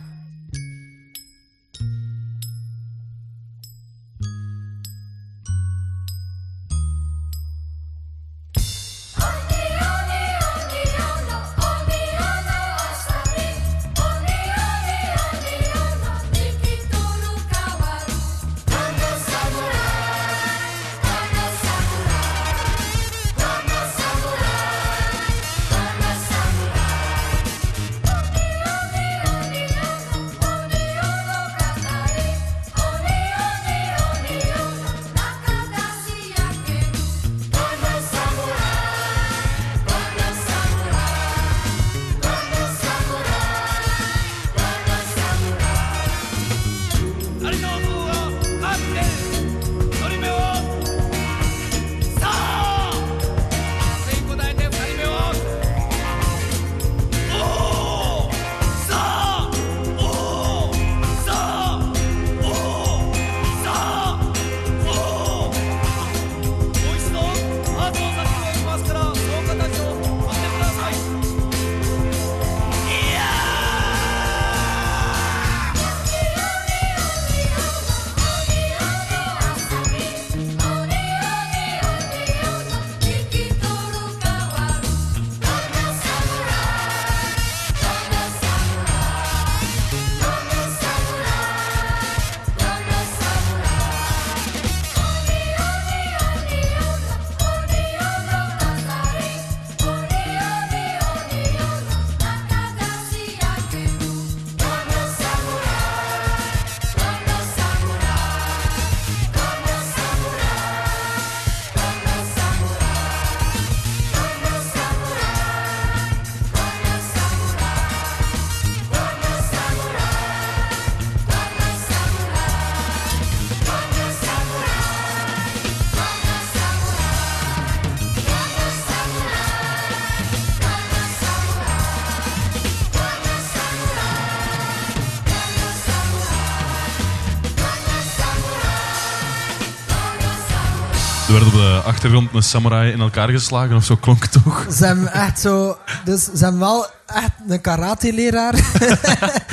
[141.93, 144.67] Achtergrond een samurai in elkaar geslagen of zo klonk het toch?
[144.77, 145.77] Ze hebben echt zo...
[146.05, 148.55] Dus ze hebben wel echt een karate-leraar.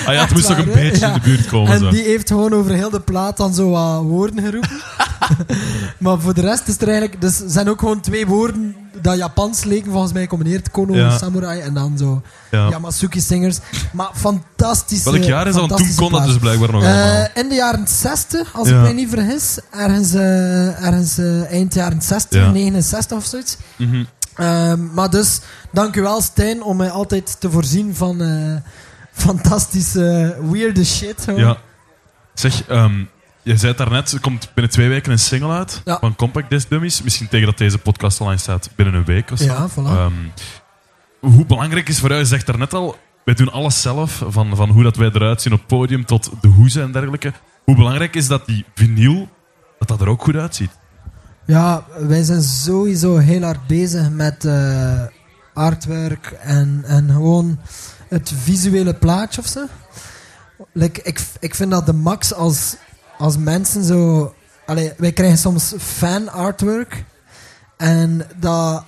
[0.06, 1.72] Ah ja, het moest toch een beetje in de buurt komen.
[1.72, 1.90] En Zo.
[1.90, 4.82] die heeft gewoon over heel de plaat dan zo wat woorden geroepen.
[5.98, 7.22] maar voor de rest is er eigenlijk...
[7.22, 8.69] Dus er zijn ook gewoon twee woorden
[9.02, 10.72] dat Japans leken volgens mij gecombineerd.
[10.72, 11.18] Kono, Ja.
[11.18, 12.22] samurai en dan zo
[12.52, 12.70] Ja.
[12.70, 13.58] Yamasuki Singers.
[13.94, 15.68] Maar fantastische Welk jaar is dat?
[15.78, 17.28] Toen kon dat dus blijkbaar nog Eh, allemaal.
[17.34, 18.76] in de jaren 60, als Ja.
[18.76, 19.58] ik mij niet vergis.
[19.72, 22.52] Ergens, eh, ergens eh, eind jaren 60, Ja.
[22.52, 23.58] 69 of zoiets.
[23.76, 24.04] Mhm.
[24.36, 25.40] Ehm, maar dus,
[25.72, 28.56] dank u wel Stijn om mij altijd te voorzien van eh,
[29.14, 31.22] fantastische, weirde shit.
[31.24, 31.40] gewoon.
[31.40, 31.58] Ja.
[32.34, 33.04] Zeg, ehm,
[33.50, 35.98] je zei het daarnet, er komt binnen twee weken een single uit Ja.
[36.00, 37.02] van Compact Disc Dummies.
[37.02, 39.46] Misschien tegen dat deze podcast online staat, binnen een week of zo.
[39.46, 39.74] Ja, voilà.
[39.76, 40.14] Ehm,
[41.20, 44.70] hoe belangrijk is voor jou, je zegt daarnet al, wij doen alles zelf, van, van
[44.70, 47.34] hoe dat wij eruit zien op podium tot de hoezen en dergelijke.
[47.64, 49.30] Hoe belangrijk is dat die vinyl,
[49.80, 50.72] dat dat er ook goed uitziet?
[51.46, 55.02] Ja, wij zijn sowieso heel hard bezig met eh,
[55.54, 57.60] artwork en, en gewoon
[58.10, 59.66] het visuele plaatje of zo.
[60.74, 62.76] Like, ik, ik vind dat de max als,
[63.20, 64.34] als mensen zo...
[64.98, 67.04] Wij krijgen soms fan artwork.
[67.78, 68.84] En dat,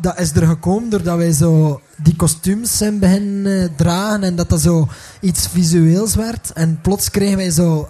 [0.00, 4.48] dat is er gekomen doordat wij zo die kostuums zijn beginnen eh, dragen en dat
[4.48, 4.88] dat zo
[5.20, 6.52] iets visueels werd.
[6.52, 7.88] En plots kregen wij zo...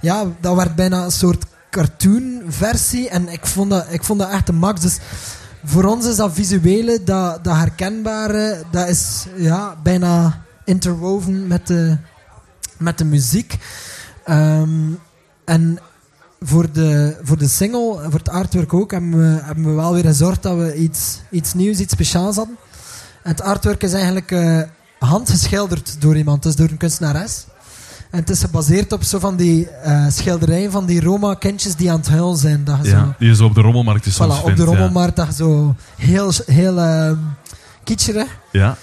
[0.00, 4.30] Ja, dat werd bijna een soort cartoon versie en ik vond dat, ik vond dat
[4.30, 4.80] echt de max.
[4.80, 4.98] Dus
[5.64, 11.96] voor ons is dat visuele, dat, dat herkenbare, dat is ja, bijna interwoven met de,
[12.76, 13.56] met de muziek.
[14.24, 14.90] Ehm,
[15.48, 15.78] en
[16.40, 20.04] voor de, voor de single, voor het artwork ook, hebben we, hebben we wel weer
[20.04, 22.56] gezorgd dat we iets, iets nieuws, iets speciaals hadden.
[23.22, 24.60] En het artwork is eigenlijk eh,
[24.98, 27.46] handgeschilderd door iemand, dus door een kunstenares.
[28.10, 31.98] En het is gebaseerd op zo van die eh, schilderijen van die Roma-kindjes die aan
[31.98, 32.64] het huilen zijn.
[32.64, 34.60] Dat je zo, Ja, die je zo op de rommelmarkt soms voilà, op vindt.
[34.60, 34.70] de ja.
[34.70, 37.16] rommelmarkt, dat je zo heel, heel
[37.84, 38.38] kitscherig.
[38.52, 38.76] Ja.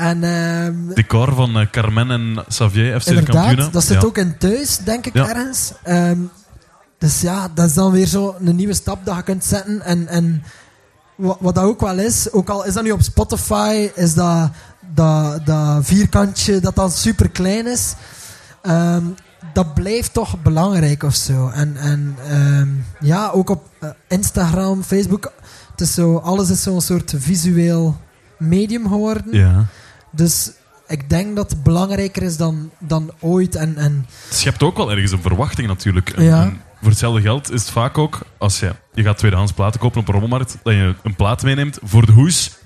[0.00, 4.06] En ehm, Decor van eh, Carmen en Xavier, FC de inderdaad, dat zit ja.
[4.06, 5.28] ook in thuis, denk ik, Ja.
[5.28, 5.72] ergens.
[5.82, 6.18] Ehm,
[6.98, 9.80] dus ja, dat is dan weer zo een nieuwe stap dat je kunt zetten.
[9.82, 10.42] En, en
[11.16, 14.50] wat, wat dat ook wel is, ook al is dat nu op Spotify, is dat,
[14.94, 17.94] dat, dat vierkantje dat dan super klein is.
[18.62, 19.04] ehm,
[19.52, 21.48] dat blijft toch belangrijk of zo.
[21.48, 22.16] En, en
[23.00, 25.32] ja, ook op eh, Instagram, Facebook.
[25.70, 27.96] Het is zo, alles is zo'n soort visueel
[28.38, 29.36] medium geworden.
[29.36, 29.66] Ja.
[30.10, 30.50] Dus
[30.88, 33.54] ik denk dat het belangrijker is dan, dan ooit.
[33.54, 36.08] En, en Het schept ook wel ergens een verwachting natuurlijk.
[36.10, 36.42] En- Ja.
[36.42, 40.00] en voor hetzelfde geld is het vaak ook, als je, je gaat tweedehands platen kopen
[40.00, 42.58] op een rommelmarkt, dat je een plaat meeneemt voor de hoes.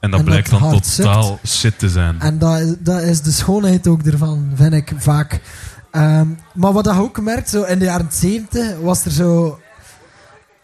[0.00, 2.20] En dat En dat blijkt dan totaal shit te zijn.
[2.20, 5.40] En dat, is- dat is de schoonheid ook ervan, vind ik vaak.
[5.90, 9.58] Ehm, maar wat je ook merkt, zo in de jaren 70 was er zo.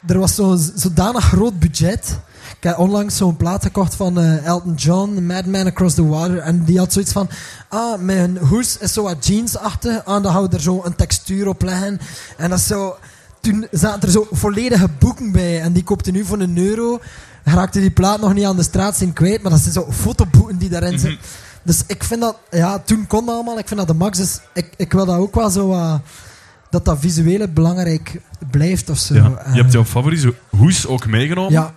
[0.06, 2.18] Er was zo'n zodanig groot budget.
[2.58, 6.38] Ik heb onlangs zo'n plaat gekocht van eh, Elton John, Madman Across the Water.
[6.38, 7.28] En die had zoiets van:
[7.68, 10.04] Ah, mijn hoes is zo wat jeansachtig.
[10.04, 12.00] Ah, dan gaan we er zo een textuur op leggen.
[12.36, 12.96] En dat is zo.
[13.40, 15.60] Toen zaten er zo volledige boeken bij.
[15.60, 16.98] En die koopte nu voor een euro.
[17.44, 19.42] Raakte die plaat nog niet aan de straat zien kwijt.
[19.42, 21.18] Maar dat zijn zo fotoboeken die daarin zitten.
[21.62, 23.58] Dus ik vind dat, ja, toen kon dat allemaal.
[23.58, 24.18] Ik vind dat de max.
[24.18, 25.94] Dus ik, ik wil dat ook wel zo, eh,
[26.70, 29.14] dat dat visuele belangrijk blijft of zo.
[29.14, 29.32] Ja.
[29.44, 31.52] Eh, Je hebt jouw favoriete hoes ook meegenomen.
[31.52, 31.74] ja.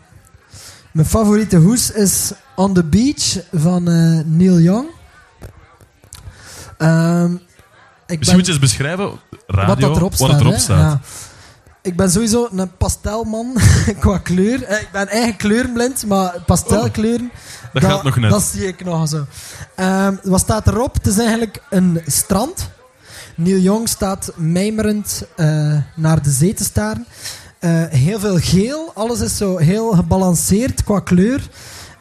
[1.00, 4.88] Mijn favoriete hoes is On the Beach van eh, Neil Young.
[6.78, 7.34] Ehm,
[8.08, 9.12] ik Misschien moet je eens beschrijven,
[9.47, 10.28] radio, wat dat erop staat.
[10.28, 10.60] wat erop hè.
[10.60, 10.78] staat.
[10.78, 11.00] Ja.
[11.82, 13.58] Ik ben sowieso een pastelman
[14.00, 14.64] qua kleur.
[14.64, 17.32] Eh, Ik ben eigen kleurenblind, maar pastelkleuren...
[17.74, 18.32] Dat gaat nog net.
[18.32, 19.26] Dat zie ik nog zo.
[19.76, 20.93] Ehm, wat staat erop?
[20.93, 22.70] Het is eigenlijk een strand.
[23.36, 27.06] Neil Young staat mijmerend eh, naar de zee te staren.
[27.60, 28.91] Eh, heel veel geel.
[28.95, 31.49] Alles is zo heel gebalanceerd qua kleur.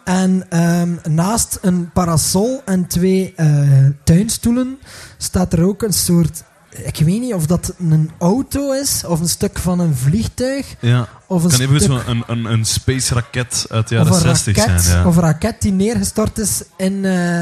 [0.04, 3.60] En ehm, naast een parasol en twee eh,
[4.04, 4.78] tuinstoelen
[5.16, 6.42] staat er ook een soort...
[6.70, 10.74] Ik weet niet of dat een auto is of een stuk van een vliegtuig.
[10.80, 11.08] Ja.
[11.26, 14.36] Of een kan even stuk een, een, een space raket uit de jaren of een
[14.36, 14.98] 60 raket, zijn.
[14.98, 15.06] Ja.
[15.06, 17.40] Of een raket die neergestort is in, eh,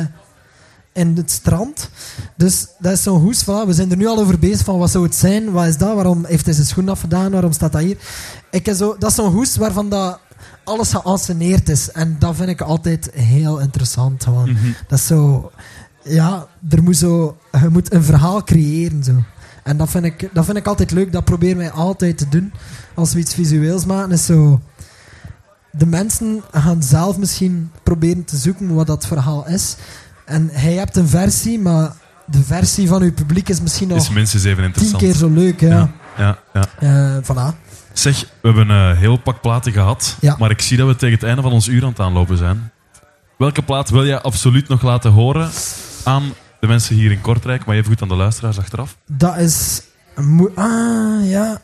[0.96, 1.88] in het strand.
[2.36, 3.42] Dus dat is zo'n hoes.
[3.42, 3.66] Voilà.
[3.66, 5.94] We zijn er nu al over bezig van wat zou het zijn, wat is dat,
[5.94, 7.96] waarom heeft hij zijn schoen afgedaan, waarom staat dat hier.
[8.50, 10.20] Ik heb zo, dat is zo'n hoes waarvan dat
[10.64, 11.90] alles geanceneerd is.
[11.90, 14.24] En dat vind ik altijd heel interessant.
[14.24, 14.50] Gewoon.
[14.50, 14.72] Mhm.
[14.88, 15.50] Dat is zo...
[16.02, 19.04] Ja, er moet zo, je moet een verhaal creëren.
[19.04, 19.12] Zo.
[19.62, 21.12] En dat vind, ik, dat vind ik altijd leuk.
[21.12, 22.52] Dat proberen wij altijd te doen.
[22.94, 24.60] Als we iets visueels maken, is zo...
[25.70, 29.76] De mensen gaan zelf misschien proberen te zoeken wat dat verhaal is.
[30.26, 31.92] En hij hebt een versie, maar
[32.26, 35.02] de versie van uw publiek is misschien nog Is minstens even tien interessant.
[35.02, 35.60] keer zo leuk.
[35.60, 35.90] Ja.
[36.16, 37.16] Ja, ja, ja.
[37.16, 37.64] Eh, voilà.
[37.92, 40.36] Zeg, we hebben een heel pak platen gehad, Ja.
[40.38, 42.70] maar ik zie dat we tegen het einde van ons uur aan het aanlopen zijn.
[43.38, 45.50] Welke plaat wil jij absoluut nog laten horen
[46.04, 46.22] aan
[46.60, 48.96] de mensen hier in Kortrijk, maar even goed aan de luisteraars achteraf?
[49.06, 49.82] Dat is...
[50.14, 51.58] een moe- ah, ja.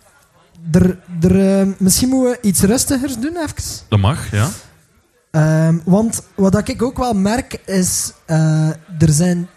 [0.72, 3.54] Er, er, eh, misschien moeten we iets rustigers doen, even.
[3.88, 4.48] Dat mag, ja.
[5.32, 8.68] Ehm, want wat ik ook wel merk is, eh,
[8.98, 9.48] er zijn,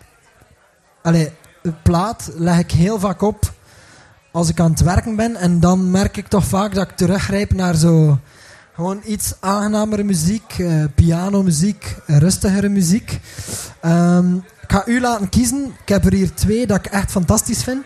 [1.01, 3.53] allee, een plaat leg ik heel vaak op
[4.31, 7.53] als ik aan het werken ben en dan merk ik toch vaak dat ik teruggrijp
[7.53, 8.19] naar zo
[8.75, 13.19] gewoon iets aangenamere muziek, eh pianomuziek, rustigere muziek.
[13.81, 15.73] Ehm, ik ga u laten kiezen.
[15.81, 17.83] Ik heb er hier twee dat ik echt fantastisch vind.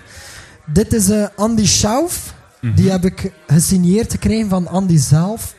[0.66, 2.34] Dit is eh, Andy Schauf.
[2.76, 5.56] Die heb ik gesigneerd gekregen van Andy zelf.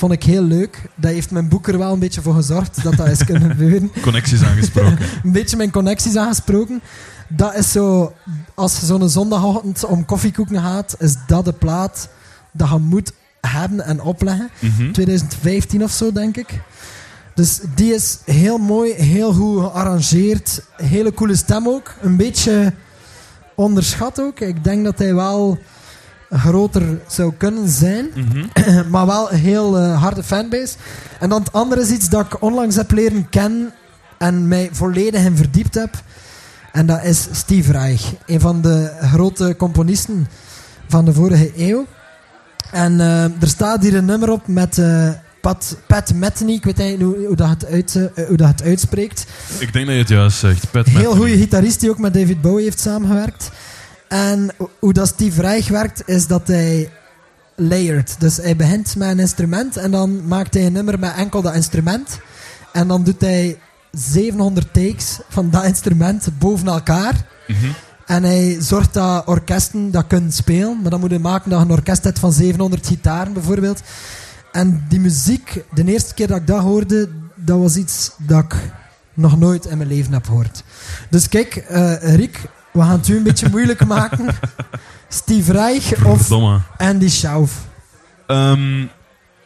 [0.00, 0.82] Vond ik heel leuk.
[0.94, 3.92] Dat heeft mijn boek er wel een beetje voor gezorgd dat dat is kunnen gebeuren.
[4.02, 4.98] Connecties aangesproken.
[5.24, 6.82] Een beetje mijn connecties aangesproken.
[7.28, 8.14] Dat is zo,
[8.54, 12.08] als je zo'n zondagochtend om koffiekoeken gaat, is dat de plaat
[12.52, 14.50] dat je moet hebben en opleggen.
[14.58, 14.92] Mhm.
[14.92, 16.60] 2015 of zo, denk ik.
[17.34, 20.62] Dus die is heel mooi, heel goed gearrangeerd.
[20.76, 21.94] Hele coole stem ook.
[22.00, 22.72] Een beetje
[23.54, 24.40] onderschat ook.
[24.40, 25.58] Ik denk dat hij wel
[26.30, 28.08] groter zou kunnen zijn.
[28.14, 28.44] Mhm.
[28.92, 30.74] maar wel een heel eh, harde fanbase.
[31.20, 33.72] En dan het andere is iets dat ik onlangs heb leren kennen
[34.18, 35.90] en mij volledig in verdiept heb.
[36.72, 40.28] En dat is Steve Reich, een van de grote componisten
[40.88, 41.86] van de vorige eeuw.
[42.72, 45.08] En eh, er staat hier een nummer op met eh,
[45.40, 49.26] Pat, Pat Metheny, ik weet niet hoe, hoe, dat het uit, hoe dat het uitspreekt.
[49.58, 50.70] Ik denk dat je het juist zegt.
[50.70, 53.50] Pat Heel goede gitarist die ook met David Bowie heeft samengewerkt.
[54.10, 56.90] En hoe dat Steve Reich werkt, is dat hij
[57.54, 58.16] layered.
[58.18, 61.54] Dus hij begint met een instrument en dan maakt hij een nummer met enkel dat
[61.54, 62.20] instrument.
[62.72, 63.58] En dan doet hij
[63.90, 67.26] 700 takes van dat instrument boven elkaar.
[67.48, 67.66] Mhm.
[68.06, 70.80] En hij zorgt dat orkesten dat kunnen spelen.
[70.82, 73.80] Maar dan moet hij maken dat je een orkest hebt van 700 gitaren bijvoorbeeld.
[74.52, 78.54] En die muziek, de eerste keer dat ik dat hoorde, dat was iets dat ik
[79.14, 80.62] nog nooit in mijn leven heb gehoord.
[81.10, 82.40] Dus kijk, eh Rick,
[82.72, 84.26] we gaan het u een beetje moeilijk maken.
[85.08, 86.30] Steve Reich of.
[86.76, 87.52] Andy Schauf.
[88.26, 88.80] Ehm,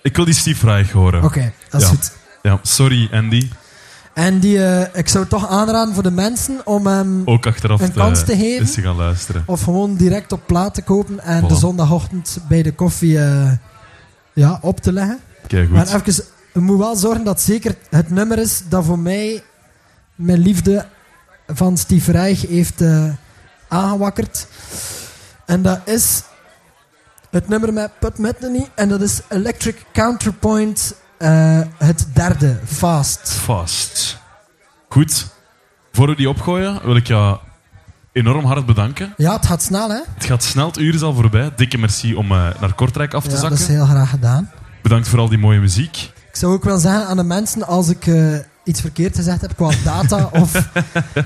[0.03, 1.25] ik wil die Steve Reich horen.
[1.25, 1.93] Oké, dat is Ja.
[1.95, 2.13] goed.
[2.43, 3.49] Ja, sorry Andy.
[4.15, 7.93] En die, eh, ik zou toch aanraden voor de mensen om hem Ook achteraf Een
[7.93, 8.67] kans te geven.
[8.73, 9.43] te gaan luisteren.
[9.47, 11.47] of gewoon direct op plaat te kopen en Voilà.
[11.47, 13.53] de zondagochtend bij de koffie eh,
[14.33, 15.19] ja, op te leggen.
[15.47, 16.07] Kijk Maar goed.
[16.09, 19.43] even, je moet wel zorgen dat zeker het nummer is dat voor mij
[20.15, 20.87] mijn liefde
[21.47, 23.05] van Steve Reich heeft eh,
[23.69, 24.47] aangewakkerd.
[25.47, 26.23] En dat is
[27.31, 33.31] het nummer met Pat Metheny en dat is Electric Counterpoint, eh, het derde, Fast.
[33.33, 34.19] Vast.
[34.89, 35.27] Goed.
[35.93, 37.39] Voor we die opgooien, wil ik jou
[38.13, 39.15] enorm hard bedanken.
[39.17, 40.01] Ja, het gaat snel hè?
[40.15, 41.53] Het gaat snel, het uur is al voorbij.
[41.57, 43.61] Dikke merci om eh, naar Kortrijk af te Ja, dat zakken.
[43.61, 44.51] is heel graag gedaan.
[44.83, 45.97] Bedankt voor al die mooie muziek.
[46.31, 48.07] Ik zou ook wel zeggen aan de mensen, als ik
[48.65, 50.69] iets verkeerd gezegd heb qua data of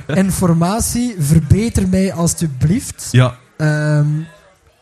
[0.06, 3.08] informatie, verbeter mij alstublieft.
[3.10, 4.06] Ja, Ehm,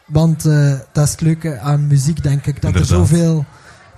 [0.07, 2.63] want eh, dat is het leuke aan muziek, denk ik.
[2.63, 2.91] Dat Inderdaad.
[2.91, 3.45] er zoveel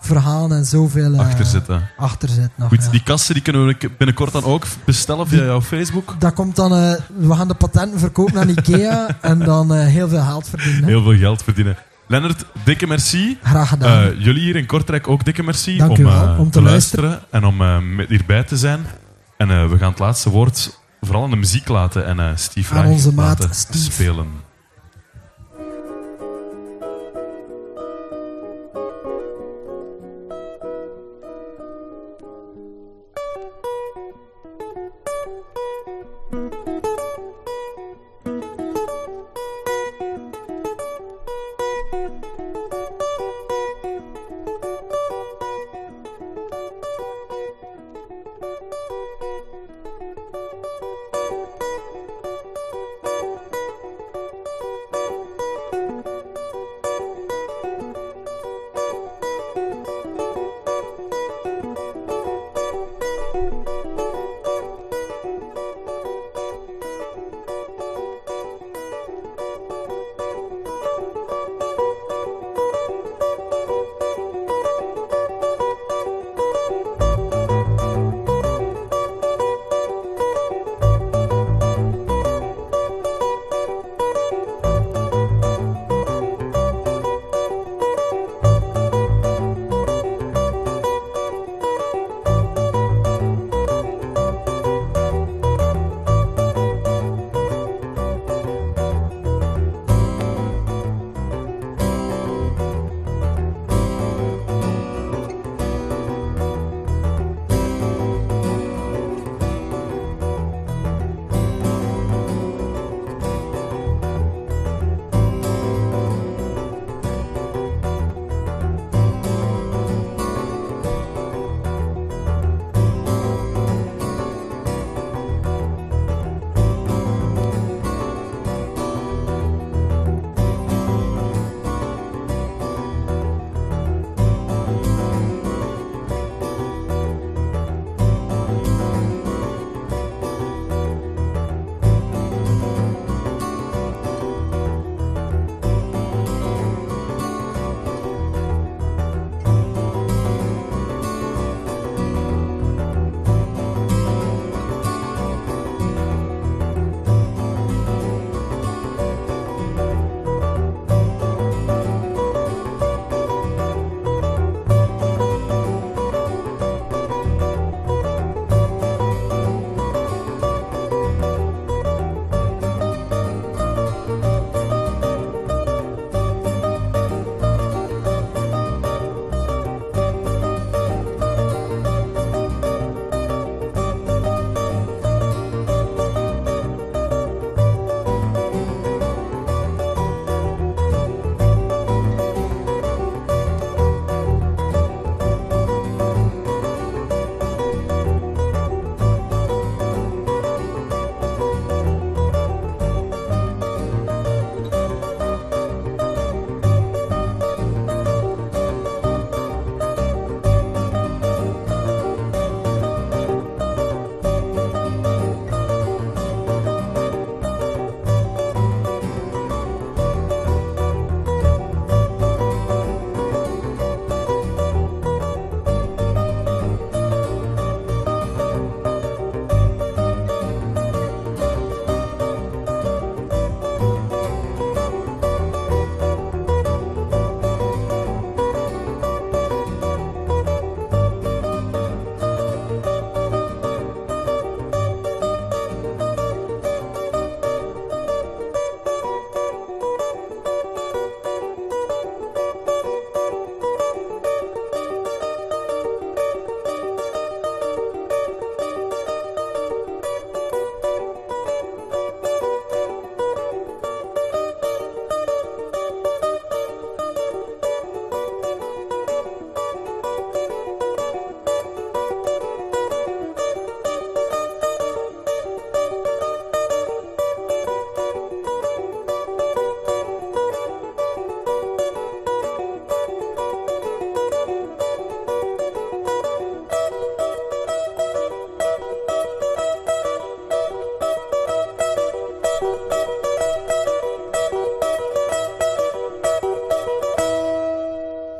[0.01, 1.89] verhalen en zoveel eh, achter zitten.
[1.97, 2.69] achter zit nog.
[2.69, 2.91] Goed, ja.
[2.91, 6.15] die kassen die kunnen we binnenkort dan ook bestellen via jouw Facebook.
[6.19, 10.23] Dat komt dan, eh, we gaan de patenten verkopen aan Ikea en dan heel veel
[10.23, 10.83] geld verdienen.
[10.83, 10.89] hè.
[10.89, 11.77] Heel veel geld verdienen.
[12.09, 13.39] Lennart, dikke merci.
[13.43, 14.03] Graag gedaan.
[14.03, 17.21] Eh, jullie hier in Kortrijk ook dikke merci Dank om, eh, om te te luisteren
[17.31, 17.57] en om
[17.97, 18.87] met hierbij te zijn.
[19.37, 23.13] En we gaan het laatste woord vooral aan de muziek laten en Steve Aan onze
[23.15, 23.93] maat Steve.
[23.93, 24.27] spelen.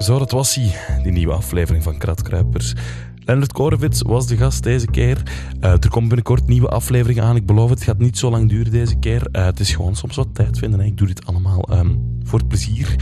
[0.09, 2.75] Zo, dat was hij, die nieuwe aflevering van Kratkruipers.
[3.17, 5.23] Leonard Korevits was de gast deze keer.
[5.61, 7.37] Uh, er komt binnenkort nieuwe afleveringen aan.
[7.37, 9.29] Ik beloof het, gaat niet zo lang duren deze keer.
[9.33, 10.81] Uh, het is gewoon soms wat tijd vinden.
[10.81, 10.87] Hè.
[10.87, 12.97] Ik doe dit allemaal um, voor het plezier.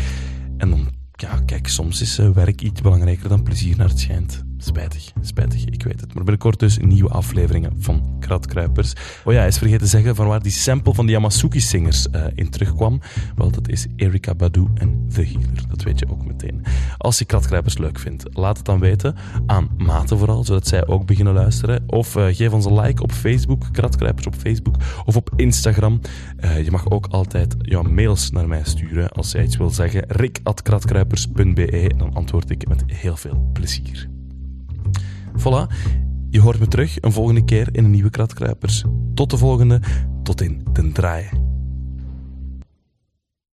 [0.57, 4.45] En dan, ja, kijk, soms is uh, werk iets belangrijker dan plezier naar het schijnt.
[4.59, 6.15] Spijtig, spijtig, ik weet het.
[6.15, 8.93] Maar binnenkort dus nieuwe afleveringen van Kratkruipers.
[9.25, 12.25] Oh ja, hij is vergeten te zeggen van waar die sample van de Yamasuki-singers uh,
[12.35, 13.01] in terugkwam.
[13.35, 15.69] Wel, dat is Erika Badu en The Healer.
[15.69, 16.65] Dat weet je ook meteen.
[17.07, 19.15] Als je Kratkruipers leuk vindt, laat het dan weten.
[19.47, 21.83] Aan maten vooral, zodat zij ook beginnen luisteren.
[21.87, 24.77] Of uh, geef ons een like op Facebook, Kratkruipers op Facebook.
[25.05, 26.01] Of op Instagram.
[26.41, 30.05] Uh, je mag ook altijd jouw mails naar mij sturen als jij iets wil zeggen.
[30.09, 34.09] rik.kratkruipers.be Dan antwoord ik met heel veel plezier.
[35.39, 35.75] Voilà,
[36.31, 38.85] je hoort me terug een volgende keer in een nieuwe Kratkruipers.
[39.15, 39.81] Tot de volgende,
[40.23, 41.46] tot in den draaien.